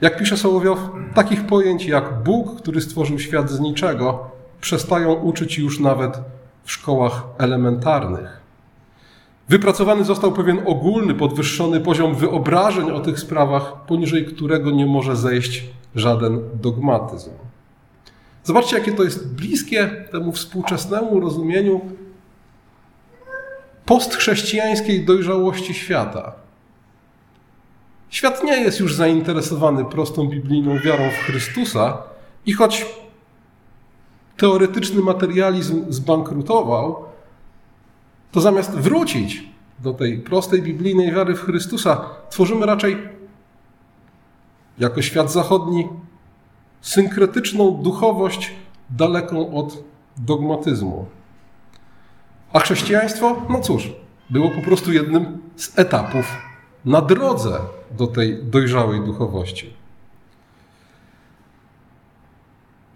Jak 0.00 0.18
pisze 0.18 0.36
Sołowiow, 0.36 0.78
takich 1.14 1.46
pojęć 1.46 1.86
jak 1.86 2.22
Bóg, 2.22 2.56
który 2.56 2.80
stworzył 2.80 3.18
świat 3.18 3.50
z 3.50 3.60
niczego, 3.60 4.30
przestają 4.60 5.12
uczyć 5.12 5.58
już 5.58 5.80
nawet 5.80 6.18
w 6.64 6.72
szkołach 6.72 7.22
elementarnych. 7.38 8.40
Wypracowany 9.48 10.04
został 10.04 10.32
pewien 10.32 10.62
ogólny, 10.66 11.14
podwyższony 11.14 11.80
poziom 11.80 12.14
wyobrażeń 12.14 12.90
o 12.90 13.00
tych 13.00 13.20
sprawach, 13.20 13.86
poniżej 13.86 14.26
którego 14.26 14.70
nie 14.70 14.86
może 14.86 15.16
zejść 15.16 15.64
żaden 15.94 16.40
dogmatyzm. 16.54 17.30
Zobaczcie, 18.44 18.78
jakie 18.78 18.92
to 18.92 19.04
jest 19.04 19.34
bliskie 19.34 20.06
temu 20.10 20.32
współczesnemu 20.32 21.20
rozumieniu 21.20 21.80
postchrześcijańskiej 23.84 25.04
dojrzałości 25.04 25.74
świata. 25.74 26.32
Świat 28.10 28.44
nie 28.44 28.56
jest 28.60 28.80
już 28.80 28.94
zainteresowany 28.94 29.84
prostą 29.84 30.28
biblijną 30.28 30.78
wiarą 30.78 31.10
w 31.10 31.26
Chrystusa 31.26 31.98
i 32.46 32.52
choć 32.52 32.86
teoretyczny 34.36 35.02
materializm 35.02 35.84
zbankrutował, 35.92 37.04
to 38.32 38.40
zamiast 38.40 38.70
wrócić 38.70 39.44
do 39.78 39.92
tej 39.92 40.18
prostej 40.18 40.62
biblijnej 40.62 41.12
wiary 41.12 41.34
w 41.34 41.40
Chrystusa, 41.40 42.04
tworzymy 42.30 42.66
raczej 42.66 43.08
jako 44.78 45.02
świat 45.02 45.32
zachodni 45.32 45.88
synkretyczną 46.80 47.70
duchowość 47.70 48.52
daleką 48.90 49.54
od 49.54 49.84
dogmatyzmu. 50.16 51.06
A 52.52 52.60
chrześcijaństwo, 52.60 53.46
no 53.48 53.60
cóż, 53.60 53.92
było 54.30 54.50
po 54.50 54.60
prostu 54.60 54.92
jednym 54.92 55.38
z 55.56 55.78
etapów 55.78 56.36
na 56.84 57.00
drodze 57.02 57.60
do 57.90 58.06
tej 58.06 58.44
dojrzałej 58.44 59.00
duchowości. 59.00 59.74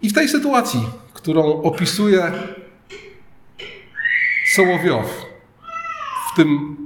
I 0.01 0.09
w 0.09 0.13
tej 0.13 0.29
sytuacji, 0.29 0.79
którą 1.13 1.61
opisuje 1.61 2.31
Sołowiow, 4.53 5.25
w 6.33 6.35
tym 6.35 6.77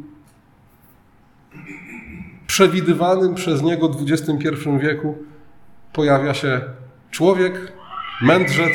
przewidywanym 2.48 3.36
przez 3.36 3.62
niego 3.62 3.92
XXI 4.02 4.48
wieku, 4.80 5.18
pojawia 5.94 6.34
się 6.34 6.62
człowiek, 7.12 7.74
mędrzec, 8.22 8.74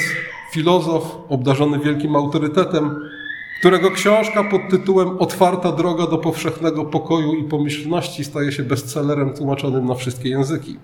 filozof, 0.52 1.16
obdarzony 1.28 1.78
wielkim 1.78 2.16
autorytetem, 2.16 3.08
którego 3.58 3.90
książka 3.90 4.44
pod 4.44 4.60
tytułem 4.70 5.18
Otwarta 5.18 5.72
droga 5.72 6.06
do 6.06 6.18
powszechnego 6.18 6.84
pokoju 6.84 7.34
i 7.34 7.44
pomyślności 7.44 8.24
staje 8.24 8.52
się 8.52 8.62
bestsellerem 8.62 9.34
tłumaczonym 9.34 9.86
na 9.86 9.94
wszystkie 9.94 10.28
języki. 10.28 10.78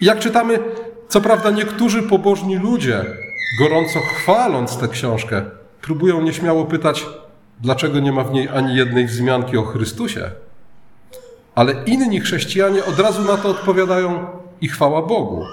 I 0.00 0.04
jak 0.04 0.18
czytamy, 0.18 0.58
co 1.08 1.20
prawda 1.20 1.50
niektórzy 1.50 2.02
pobożni 2.02 2.56
ludzie, 2.56 3.04
gorąco 3.58 4.00
chwaląc 4.00 4.76
tę 4.76 4.88
książkę, 4.88 5.42
próbują 5.82 6.22
nieśmiało 6.22 6.64
pytać, 6.64 7.06
dlaczego 7.60 8.00
nie 8.00 8.12
ma 8.12 8.24
w 8.24 8.32
niej 8.32 8.48
ani 8.48 8.76
jednej 8.76 9.06
wzmianki 9.06 9.56
o 9.56 9.62
Chrystusie. 9.62 10.30
Ale 11.54 11.74
inni 11.86 12.20
chrześcijanie 12.20 12.84
od 12.84 12.98
razu 12.98 13.22
na 13.22 13.36
to 13.36 13.48
odpowiadają 13.48 14.26
i 14.60 14.68
chwała 14.68 15.02
Bogu. 15.02 15.44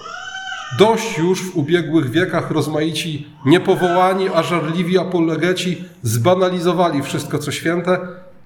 Dość 0.78 1.17
już 1.17 1.41
w 1.41 1.58
ubiegłych 1.58 2.10
wiekach 2.10 2.51
rozmaici, 2.51 3.28
niepowołani, 3.45 4.30
a 4.34 4.43
żarliwi 4.43 4.97
apologeci 4.97 5.84
zbanalizowali 6.01 7.04
wszystko, 7.04 7.39
co 7.39 7.51
święte, 7.51 7.99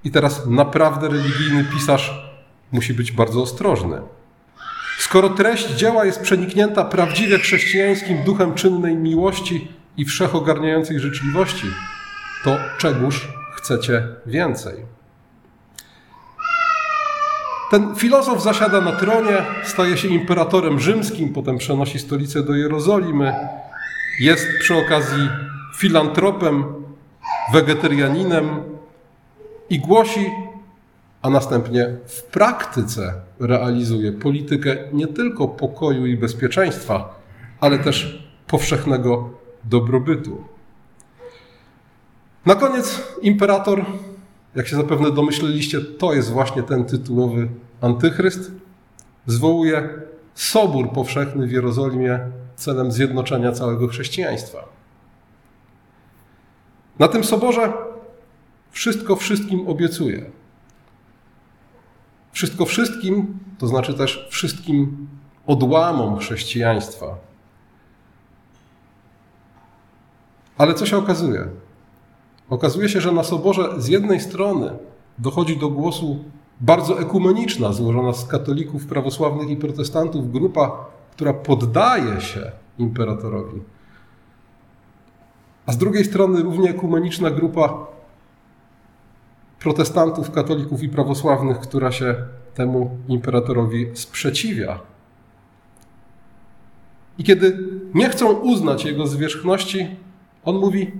i 0.04 0.10
teraz 0.10 0.46
naprawdę 0.46 1.08
religijny 1.08 1.64
pisarz 1.64 2.32
musi 2.72 2.94
być 2.94 3.12
bardzo 3.12 3.42
ostrożny. 3.42 4.00
Skoro 4.98 5.28
treść 5.28 5.70
dzieła 5.70 6.04
jest 6.04 6.20
przeniknięta 6.20 6.84
prawdziwie 6.84 7.38
chrześcijańskim 7.38 8.24
duchem 8.24 8.54
czynnej 8.54 8.96
miłości 8.96 9.68
i 9.96 10.04
wszechogarniającej 10.04 11.00
życzliwości, 11.00 11.66
to 12.44 12.56
czegóż 12.78 13.28
chcecie 13.56 14.08
więcej? 14.26 14.74
Ten 17.70 17.96
filozof 17.96 18.42
zasiada 18.42 18.80
na 18.80 18.92
tronie, 18.92 19.46
staje 19.64 19.96
się 19.96 20.08
imperatorem 20.08 20.80
rzymskim, 20.80 21.32
potem 21.32 21.58
przenosi 21.58 21.98
stolicę 21.98 22.42
do 22.42 22.54
Jerozolimy. 22.54 23.34
Jest 24.20 24.46
przy 24.60 24.76
okazji 24.76 25.28
filantropem, 25.76 26.64
wegetarianinem 27.52 28.48
i 29.70 29.78
głosi 29.78 30.30
a 31.22 31.30
następnie 31.30 31.96
w 32.06 32.22
praktyce 32.22 33.14
realizuje 33.40 34.12
politykę 34.12 34.76
nie 34.92 35.06
tylko 35.06 35.48
pokoju 35.48 36.06
i 36.06 36.16
bezpieczeństwa, 36.16 37.20
ale 37.60 37.78
też 37.78 38.28
powszechnego 38.46 39.30
dobrobytu. 39.64 40.44
Na 42.46 42.54
koniec 42.54 43.02
imperator, 43.22 43.84
jak 44.54 44.68
się 44.68 44.76
zapewne 44.76 45.12
domyśleliście, 45.12 45.80
to 45.80 46.12
jest 46.14 46.30
właśnie 46.30 46.62
ten 46.62 46.84
tytułowy 46.84 47.48
antychryst, 47.80 48.52
zwołuje 49.26 49.88
sobór 50.34 50.92
powszechny 50.92 51.46
w 51.46 51.52
Jerozolimie 51.52 52.20
celem 52.56 52.92
zjednoczenia 52.92 53.52
całego 53.52 53.88
chrześcijaństwa. 53.88 54.58
Na 56.98 57.08
tym 57.08 57.24
soborze 57.24 57.72
wszystko 58.70 59.16
wszystkim 59.16 59.68
obiecuje. 59.68 60.30
Wszystko 62.32 62.64
wszystkim, 62.64 63.38
to 63.58 63.66
znaczy 63.66 63.94
też 63.94 64.28
wszystkim 64.30 65.08
odłamom 65.46 66.18
chrześcijaństwa. 66.18 67.18
Ale 70.58 70.74
co 70.74 70.86
się 70.86 70.96
okazuje? 70.96 71.48
Okazuje 72.50 72.88
się, 72.88 73.00
że 73.00 73.12
na 73.12 73.22
soborze 73.22 73.74
z 73.78 73.88
jednej 73.88 74.20
strony 74.20 74.70
dochodzi 75.18 75.56
do 75.56 75.68
głosu 75.68 76.24
bardzo 76.60 77.00
ekumeniczna, 77.00 77.72
złożona 77.72 78.12
z 78.12 78.26
katolików, 78.26 78.86
prawosławnych 78.86 79.50
i 79.50 79.56
protestantów, 79.56 80.32
grupa, 80.32 80.86
która 81.12 81.32
poddaje 81.32 82.20
się 82.20 82.52
imperatorowi. 82.78 83.60
A 85.66 85.72
z 85.72 85.78
drugiej 85.78 86.04
strony 86.04 86.42
równie 86.42 86.70
ekumeniczna 86.70 87.30
grupa 87.30 87.86
protestantów, 89.58 90.30
katolików 90.30 90.82
i 90.82 90.88
prawosławnych, 90.88 91.58
która 91.58 91.92
się 91.92 92.14
temu 92.54 92.98
imperatorowi 93.08 93.86
sprzeciwia. 93.94 94.80
I 97.18 97.24
kiedy 97.24 97.58
nie 97.94 98.08
chcą 98.08 98.32
uznać 98.32 98.84
jego 98.84 99.06
zwierzchności, 99.06 99.96
on 100.44 100.56
mówi: 100.56 100.92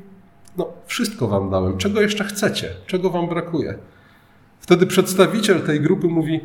No, 0.56 0.68
wszystko 0.86 1.28
wam 1.28 1.50
dałem, 1.50 1.78
czego 1.78 2.00
jeszcze 2.00 2.24
chcecie, 2.24 2.68
czego 2.86 3.10
wam 3.10 3.28
brakuje. 3.28 3.74
Wtedy 4.60 4.86
przedstawiciel 4.86 5.62
tej 5.62 5.80
grupy 5.80 6.06
mówi: 6.06 6.40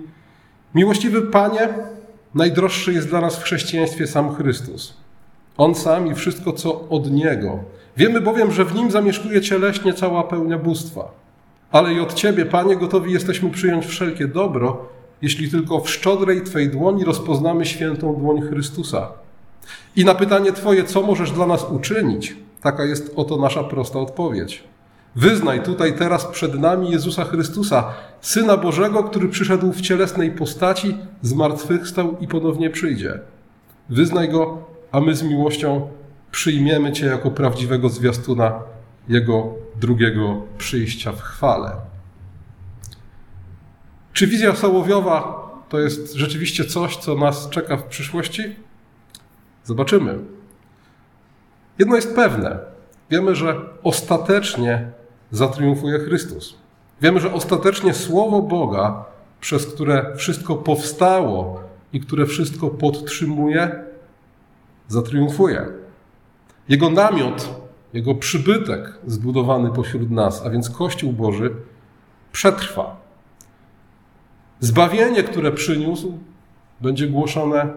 Miłościwy 0.76 1.22
Panie, 1.22 1.70
najdroższy 2.36 2.94
jest 2.94 3.10
dla 3.10 3.22
nas 3.22 3.36
w 3.36 3.44
chrześcijaństwie 3.44 4.08
sam 4.08 4.36
Chrystus. 4.36 4.94
On 5.58 5.76
sam 5.76 6.08
i 6.08 6.16
wszystko, 6.16 6.54
co 6.54 6.90
od 6.90 7.12
Niego. 7.12 7.60
Wiemy 7.98 8.22
bowiem, 8.22 8.52
że 8.52 8.66
w 8.66 8.76
Nim 8.76 8.92
zamieszkuje 8.92 9.42
cieleśnie 9.42 9.94
cała 9.94 10.24
pełnia 10.24 10.58
bóstwa. 10.58 11.12
Ale 11.72 11.94
i 11.94 12.00
od 12.00 12.14
Ciebie, 12.14 12.46
Panie, 12.46 12.76
gotowi 12.76 13.14
jesteśmy 13.14 13.50
przyjąć 13.50 13.86
wszelkie 13.86 14.28
dobro, 14.28 14.90
jeśli 15.22 15.52
tylko 15.52 15.80
w 15.80 15.90
szczodrej 15.90 16.42
Twej 16.42 16.70
dłoni 16.70 17.04
rozpoznamy 17.04 17.66
świętą 17.66 18.16
dłoń 18.16 18.42
Chrystusa. 18.42 19.08
I 19.96 20.06
na 20.06 20.16
pytanie 20.16 20.52
Twoje, 20.52 20.84
co 20.84 21.02
możesz 21.02 21.32
dla 21.32 21.48
nas 21.48 21.66
uczynić, 21.72 22.36
taka 22.66 22.86
jest 22.86 23.14
oto 23.16 23.38
nasza 23.38 23.64
prosta 23.64 24.00
odpowiedź. 24.00 24.64
Wyznaj 25.16 25.64
tutaj 25.64 25.98
teraz 25.98 26.26
przed 26.26 26.60
nami 26.60 26.92
Jezusa 26.92 27.24
Chrystusa, 27.24 27.94
Syna 28.22 28.58
Bożego, 28.58 29.04
który 29.04 29.28
przyszedł 29.28 29.72
w 29.72 29.82
cielesnej 29.82 30.32
postaci, 30.32 30.98
zmartwychwstał 31.22 32.18
i 32.20 32.28
ponownie 32.28 32.70
przyjdzie. 32.70 33.20
Wyznaj 33.90 34.30
Go, 34.30 34.58
a 34.92 35.00
my 35.00 35.16
z 35.16 35.24
miłością 35.24 35.88
przyjmiemy 36.32 36.92
Cię 36.92 37.06
jako 37.06 37.32
prawdziwego 37.32 37.90
zwiastuna 37.90 38.60
Jego 39.08 39.54
drugiego 39.80 40.42
przyjścia 40.58 41.12
w 41.12 41.22
chwale. 41.22 41.72
Czy 44.14 44.28
wizja 44.28 44.56
Sołowiowa 44.56 45.46
to 45.70 45.80
jest 45.80 46.14
rzeczywiście 46.14 46.66
coś, 46.66 46.98
co 46.98 47.16
nas 47.16 47.50
czeka 47.50 47.78
w 47.78 47.84
przyszłości? 47.84 48.44
Zobaczymy. 49.64 50.35
Jedno 51.80 51.96
jest 51.96 52.16
pewne. 52.16 52.60
Wiemy, 53.10 53.36
że 53.36 53.56
ostatecznie 53.84 54.92
zatriumfuje 55.32 56.00
Chrystus. 56.00 56.56
Wiemy, 57.02 57.20
że 57.20 57.34
ostatecznie 57.34 57.94
Słowo 57.94 58.42
Boga, 58.42 59.06
przez 59.40 59.66
które 59.66 60.16
wszystko 60.16 60.56
powstało 60.56 61.60
i 61.94 62.00
które 62.00 62.26
wszystko 62.26 62.68
podtrzymuje, 62.68 63.84
zatriumfuje. 64.88 65.66
Jego 66.70 66.90
namiot, 66.90 67.60
jego 67.94 68.16
przybytek 68.16 69.00
zbudowany 69.08 69.72
pośród 69.72 70.12
nas, 70.12 70.46
a 70.46 70.50
więc 70.50 70.70
Kościół 70.70 71.14
Boży, 71.14 71.56
przetrwa. 72.32 72.96
Zbawienie, 74.60 75.24
które 75.24 75.52
przyniósł, 75.52 76.18
będzie 76.82 77.08
głoszone 77.08 77.74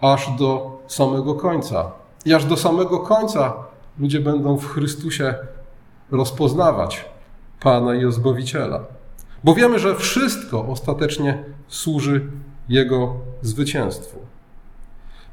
aż 0.00 0.30
do 0.38 0.82
samego 0.86 1.34
końca. 1.34 1.92
I 2.24 2.34
aż 2.34 2.44
do 2.44 2.56
samego 2.56 2.98
końca 2.98 3.54
ludzie 3.98 4.20
będą 4.20 4.56
w 4.56 4.66
Chrystusie 4.66 5.34
rozpoznawać 6.10 7.04
Pana 7.60 7.94
i 7.94 8.12
Zbawiciela. 8.12 8.84
Bo 9.44 9.54
wiemy, 9.54 9.78
że 9.78 9.94
wszystko 9.94 10.66
ostatecznie 10.66 11.44
służy 11.68 12.26
Jego 12.68 13.14
zwycięstwu. 13.42 14.18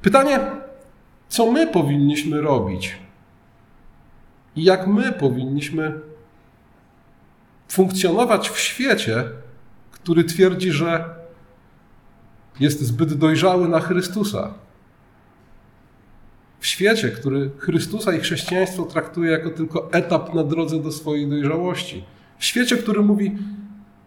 Pytanie, 0.02 0.40
co 1.30 1.52
my 1.52 1.68
powinniśmy 1.68 2.42
robić 2.42 2.96
i 4.56 4.64
jak 4.64 4.88
my 4.88 5.12
powinniśmy 5.12 6.00
funkcjonować 7.68 8.50
w 8.50 8.60
świecie, 8.60 9.24
który 9.92 10.24
twierdzi, 10.24 10.72
że 10.72 11.16
jest 12.60 12.82
zbyt 12.82 13.14
dojrzały 13.14 13.68
na 13.68 13.80
Chrystusa. 13.80 14.54
W 16.66 16.68
świecie, 16.68 17.10
który 17.10 17.52
Chrystusa 17.58 18.14
i 18.14 18.20
chrześcijaństwo 18.20 18.84
traktuje 18.84 19.32
jako 19.32 19.50
tylko 19.50 19.92
etap 19.92 20.34
na 20.34 20.44
drodze 20.44 20.80
do 20.80 20.92
swojej 20.92 21.30
dojrzałości. 21.30 22.04
W 22.38 22.46
świecie, 22.46 22.78
który 22.78 23.02
mówi, 23.02 23.38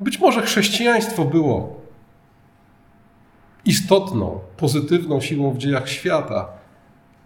być 0.01 0.19
może 0.19 0.43
chrześcijaństwo 0.43 1.25
było 1.25 1.81
istotną, 3.65 4.41
pozytywną 4.57 5.21
siłą 5.21 5.51
w 5.51 5.59
dziejach 5.59 5.89
świata, 5.89 6.49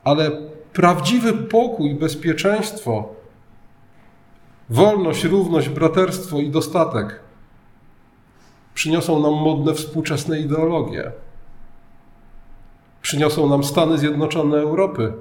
ale 0.05 0.31
prawdziwy 0.73 1.33
pokój, 1.33 1.95
bezpieczeństwo, 1.95 3.15
wolność, 4.71 5.25
równość, 5.25 5.69
braterstwo 5.69 6.39
i 6.39 6.51
dostatek 6.51 7.21
przyniosą 8.75 9.21
nam 9.21 9.33
modne 9.33 9.75
współczesne 9.75 10.41
ideologie. 10.41 11.13
Przyniosą 13.03 13.49
nam 13.49 13.65
Stany 13.65 13.99
Zjednoczone 13.99 14.59
Europy, 14.59 15.13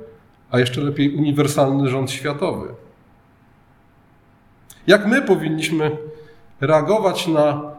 a 0.52 0.60
jeszcze 0.60 0.82
lepiej 0.82 1.15
uniwersalny 1.15 1.89
rząd 1.89 2.12
światowy. 2.12 2.67
Jak 4.88 5.08
my 5.08 5.22
powinniśmy 5.22 5.98
reagować 6.62 7.28
na 7.28 7.72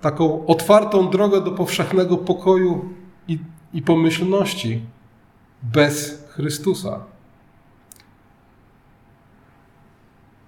taką 0.00 0.46
otwartą 0.46 1.10
drogę 1.10 1.40
do 1.40 1.50
powszechnego 1.50 2.16
pokoju 2.16 2.94
i, 3.28 3.38
i 3.74 3.82
pomyślności 3.82 4.82
bez 5.62 6.24
Chrystusa? 6.28 7.00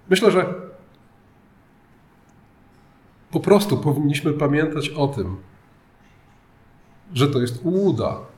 Myślę, 0.09 0.31
że 0.31 0.53
po 3.31 3.39
prostu 3.39 3.77
powinniśmy 3.77 4.33
pamiętać 4.33 4.89
o 4.89 5.07
tym, 5.07 5.37
że 7.13 7.27
to 7.27 7.41
jest 7.41 7.65
ułuda. 7.65 8.34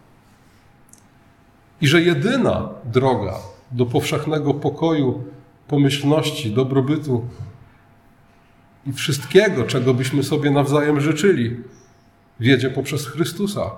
I 1.82 1.88
że 1.88 2.02
jedyna 2.02 2.70
droga 2.86 3.36
do 3.72 3.86
powszechnego 3.86 4.54
pokoju, 4.54 5.24
pomyślności, 5.68 6.52
dobrobytu 6.52 7.26
i 8.86 8.94
wszystkiego, 8.94 9.63
czego 9.63 9.94
byśmy 9.94 10.24
sobie 10.24 10.52
nawzajem 10.52 11.02
życzyli, 11.02 11.58
wiedzie 12.40 12.70
poprzez 12.70 13.08
Chrystusa. 13.08 13.72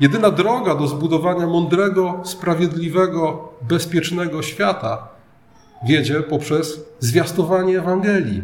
Jedyna 0.00 0.30
droga 0.30 0.74
do 0.74 0.86
zbudowania 0.86 1.46
mądrego, 1.46 2.20
sprawiedliwego, 2.24 3.52
bezpiecznego 3.62 4.42
świata 4.42 5.08
wiedzie 5.86 6.20
poprzez 6.20 6.84
zwiastowanie 7.00 7.78
Ewangelii 7.78 8.42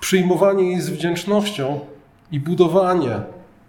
przyjmowanie 0.00 0.70
jej 0.70 0.80
z 0.80 0.90
wdzięcznością 0.90 1.80
i 2.32 2.40
budowanie 2.40 3.20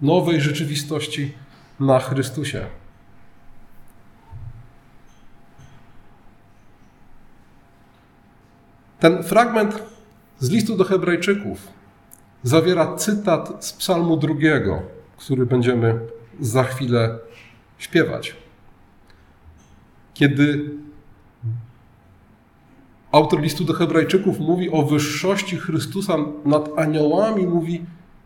nowej 0.02 0.42
rzeczywistości 0.42 1.34
na 1.80 2.00
Chrystusie. 2.00 2.66
Ten 9.02 9.24
fragment 9.24 9.84
z 10.40 10.50
listu 10.50 10.78
do 10.78 10.84
Hebrajczyków 10.84 11.68
zawiera 12.44 12.96
cytat 12.96 13.66
z 13.66 13.74
Psalmu 13.74 14.18
drugiego, 14.18 14.82
który 15.18 15.46
będziemy 15.46 16.00
za 16.40 16.64
chwilę 16.64 17.20
śpiewać. 17.78 18.36
Kiedy 20.14 20.70
Autor 23.12 23.42
listu 23.42 23.64
do 23.64 23.74
Hebrajczyków 23.74 24.40
mówi 24.40 24.72
o 24.72 24.84
wyższości 24.84 25.58
Chrystusa 25.58 26.18
nad 26.46 26.70
aniołami, 26.78 27.48
mówi: 27.48 27.86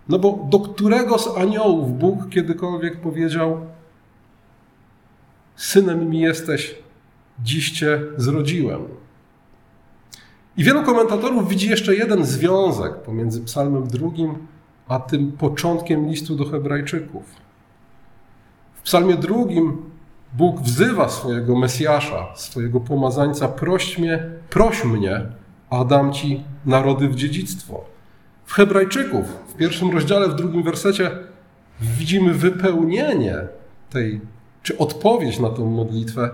No 0.10 0.20
bo 0.20 0.48
do 0.50 0.60
którego 0.60 1.20
z 1.20 1.38
aniołów 1.38 2.00
Bóg 2.00 2.30
kiedykolwiek 2.30 3.02
powiedział: 3.02 3.66
Synem 5.56 6.10
mi 6.10 6.20
jesteś, 6.20 6.76
dziś 7.44 7.72
cię 7.72 8.02
zrodziłem. 8.18 9.05
I 10.58 10.63
wielu 10.63 10.84
komentatorów 10.84 11.50
widzi 11.50 11.70
jeszcze 11.70 11.96
jeden 11.96 12.26
związek 12.26 12.96
pomiędzy 12.96 13.41
Psalmem 13.41 13.88
drugim 13.88 14.36
a 14.88 15.00
tym 15.00 15.32
początkiem 15.32 16.10
listu 16.10 16.36
do 16.36 16.46
Hebrajczyków. 16.46 17.24
W 18.74 18.82
Psalmie 18.82 19.15
drugim 19.15 19.78
Bóg 20.34 20.62
wzywa 20.62 21.10
swojego 21.10 21.56
Mesjasza, 21.56 22.28
swojego 22.36 22.80
pomazańca: 22.80 23.48
proś 23.48 23.98
mnie, 23.98 24.24
proś 24.50 24.86
mnie, 24.86 25.22
a 25.70 25.86
dam 25.86 26.13
ci 26.13 26.44
narody 26.65 27.08
w 27.08 27.15
dziedzictwo. 27.15 27.86
W 28.46 28.54
Hebrajczyków, 28.54 29.26
w 29.48 29.54
pierwszym 29.54 29.91
rozdziale, 29.91 30.28
w 30.28 30.36
drugim 30.36 30.63
wersecie, 30.63 31.12
widzimy 31.82 32.34
wypełnienie 32.34 33.36
tej, 33.89 34.22
czy 34.63 34.78
odpowiedź 34.78 35.39
na 35.39 35.50
tą 35.50 35.65
modlitwę, 35.65 36.30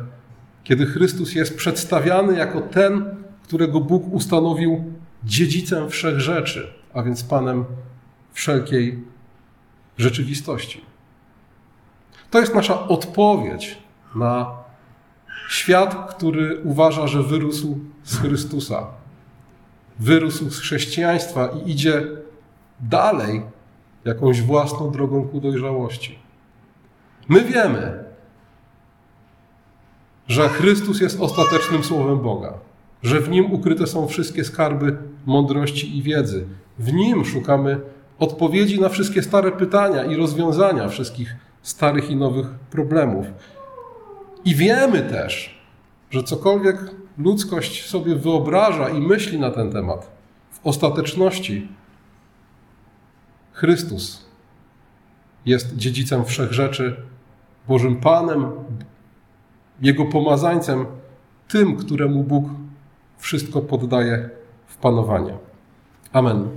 kiedy 0.64 0.86
Chrystus 0.86 1.36
jest 1.36 1.58
przedstawiany 1.58 2.38
jako 2.38 2.62
ten, 2.62 3.06
którego 3.44 3.80
Bóg 3.80 4.14
ustanowił 4.14 4.94
dziedzicem 5.24 5.90
wszech 5.90 6.20
rzeczy, 6.20 6.74
a 6.94 7.04
więc 7.04 7.24
Panem 7.24 7.66
wszelkiej 8.34 9.04
rzeczywistości. 9.98 10.82
To 12.32 12.40
jest 12.40 12.56
nasza 12.56 12.88
odpowiedź 12.88 13.78
na 14.16 14.52
świat, 15.50 16.16
który 16.16 16.62
uważa, 16.64 17.08
że 17.08 17.24
wyrósł 17.24 17.80
z 18.04 18.18
Chrystusa, 18.18 18.88
wyrósł 20.00 20.50
z 20.50 20.60
chrześcijaństwa 20.60 21.48
i 21.48 21.72
idzie 21.72 22.08
dalej 22.80 23.42
jakąś 24.06 24.42
własną 24.42 24.92
drogą 24.92 25.28
ku 25.28 25.42
dojrzałości. 25.42 26.20
My 27.30 27.42
wiemy, 27.42 28.04
że 30.28 30.50
Chrystus 30.50 31.02
jest 31.02 31.22
ostatecznym 31.22 31.84
słowem 31.84 32.20
Boga, 32.20 32.54
że 33.04 33.20
w 33.20 33.30
nim 33.30 33.52
ukryte 33.52 33.88
są 33.88 34.08
wszystkie 34.08 34.44
skarby 34.44 34.98
mądrości 35.26 35.98
i 35.98 36.02
wiedzy. 36.02 36.46
W 36.80 36.94
nim 36.94 37.26
szukamy 37.26 37.80
odpowiedzi 38.20 38.82
na 38.82 38.90
wszystkie 38.90 39.24
stare 39.24 39.52
pytania 39.52 40.04
i 40.04 40.16
rozwiązania 40.16 40.90
wszystkich 40.90 41.36
starych 41.62 42.10
i 42.10 42.16
nowych 42.16 42.48
problemów. 42.50 43.26
I 44.46 44.56
wiemy 44.56 45.02
też, 45.02 45.62
że 46.12 46.24
cokolwiek 46.24 46.78
ludzkość 47.18 47.90
sobie 47.90 48.16
wyobraża 48.16 48.90
i 48.90 49.02
myśli 49.02 49.40
na 49.40 49.52
ten 49.52 49.72
temat, 49.72 50.12
w 50.52 50.60
ostateczności 50.68 51.68
Chrystus 53.52 54.26
jest 55.46 55.76
dziedzicem 55.76 56.26
wszech 56.26 56.54
rzeczy, 56.54 56.96
Bożym 57.68 57.96
Panem, 57.96 58.52
Jego 59.82 60.06
pomazańcem, 60.06 60.86
tym, 61.48 61.78
któremu 61.78 62.24
Bóg 62.24 62.50
wszystko 63.22 63.62
poddaje 63.62 64.30
w 64.68 64.78
panowanie. 64.78 65.38
Amen. 66.14 66.50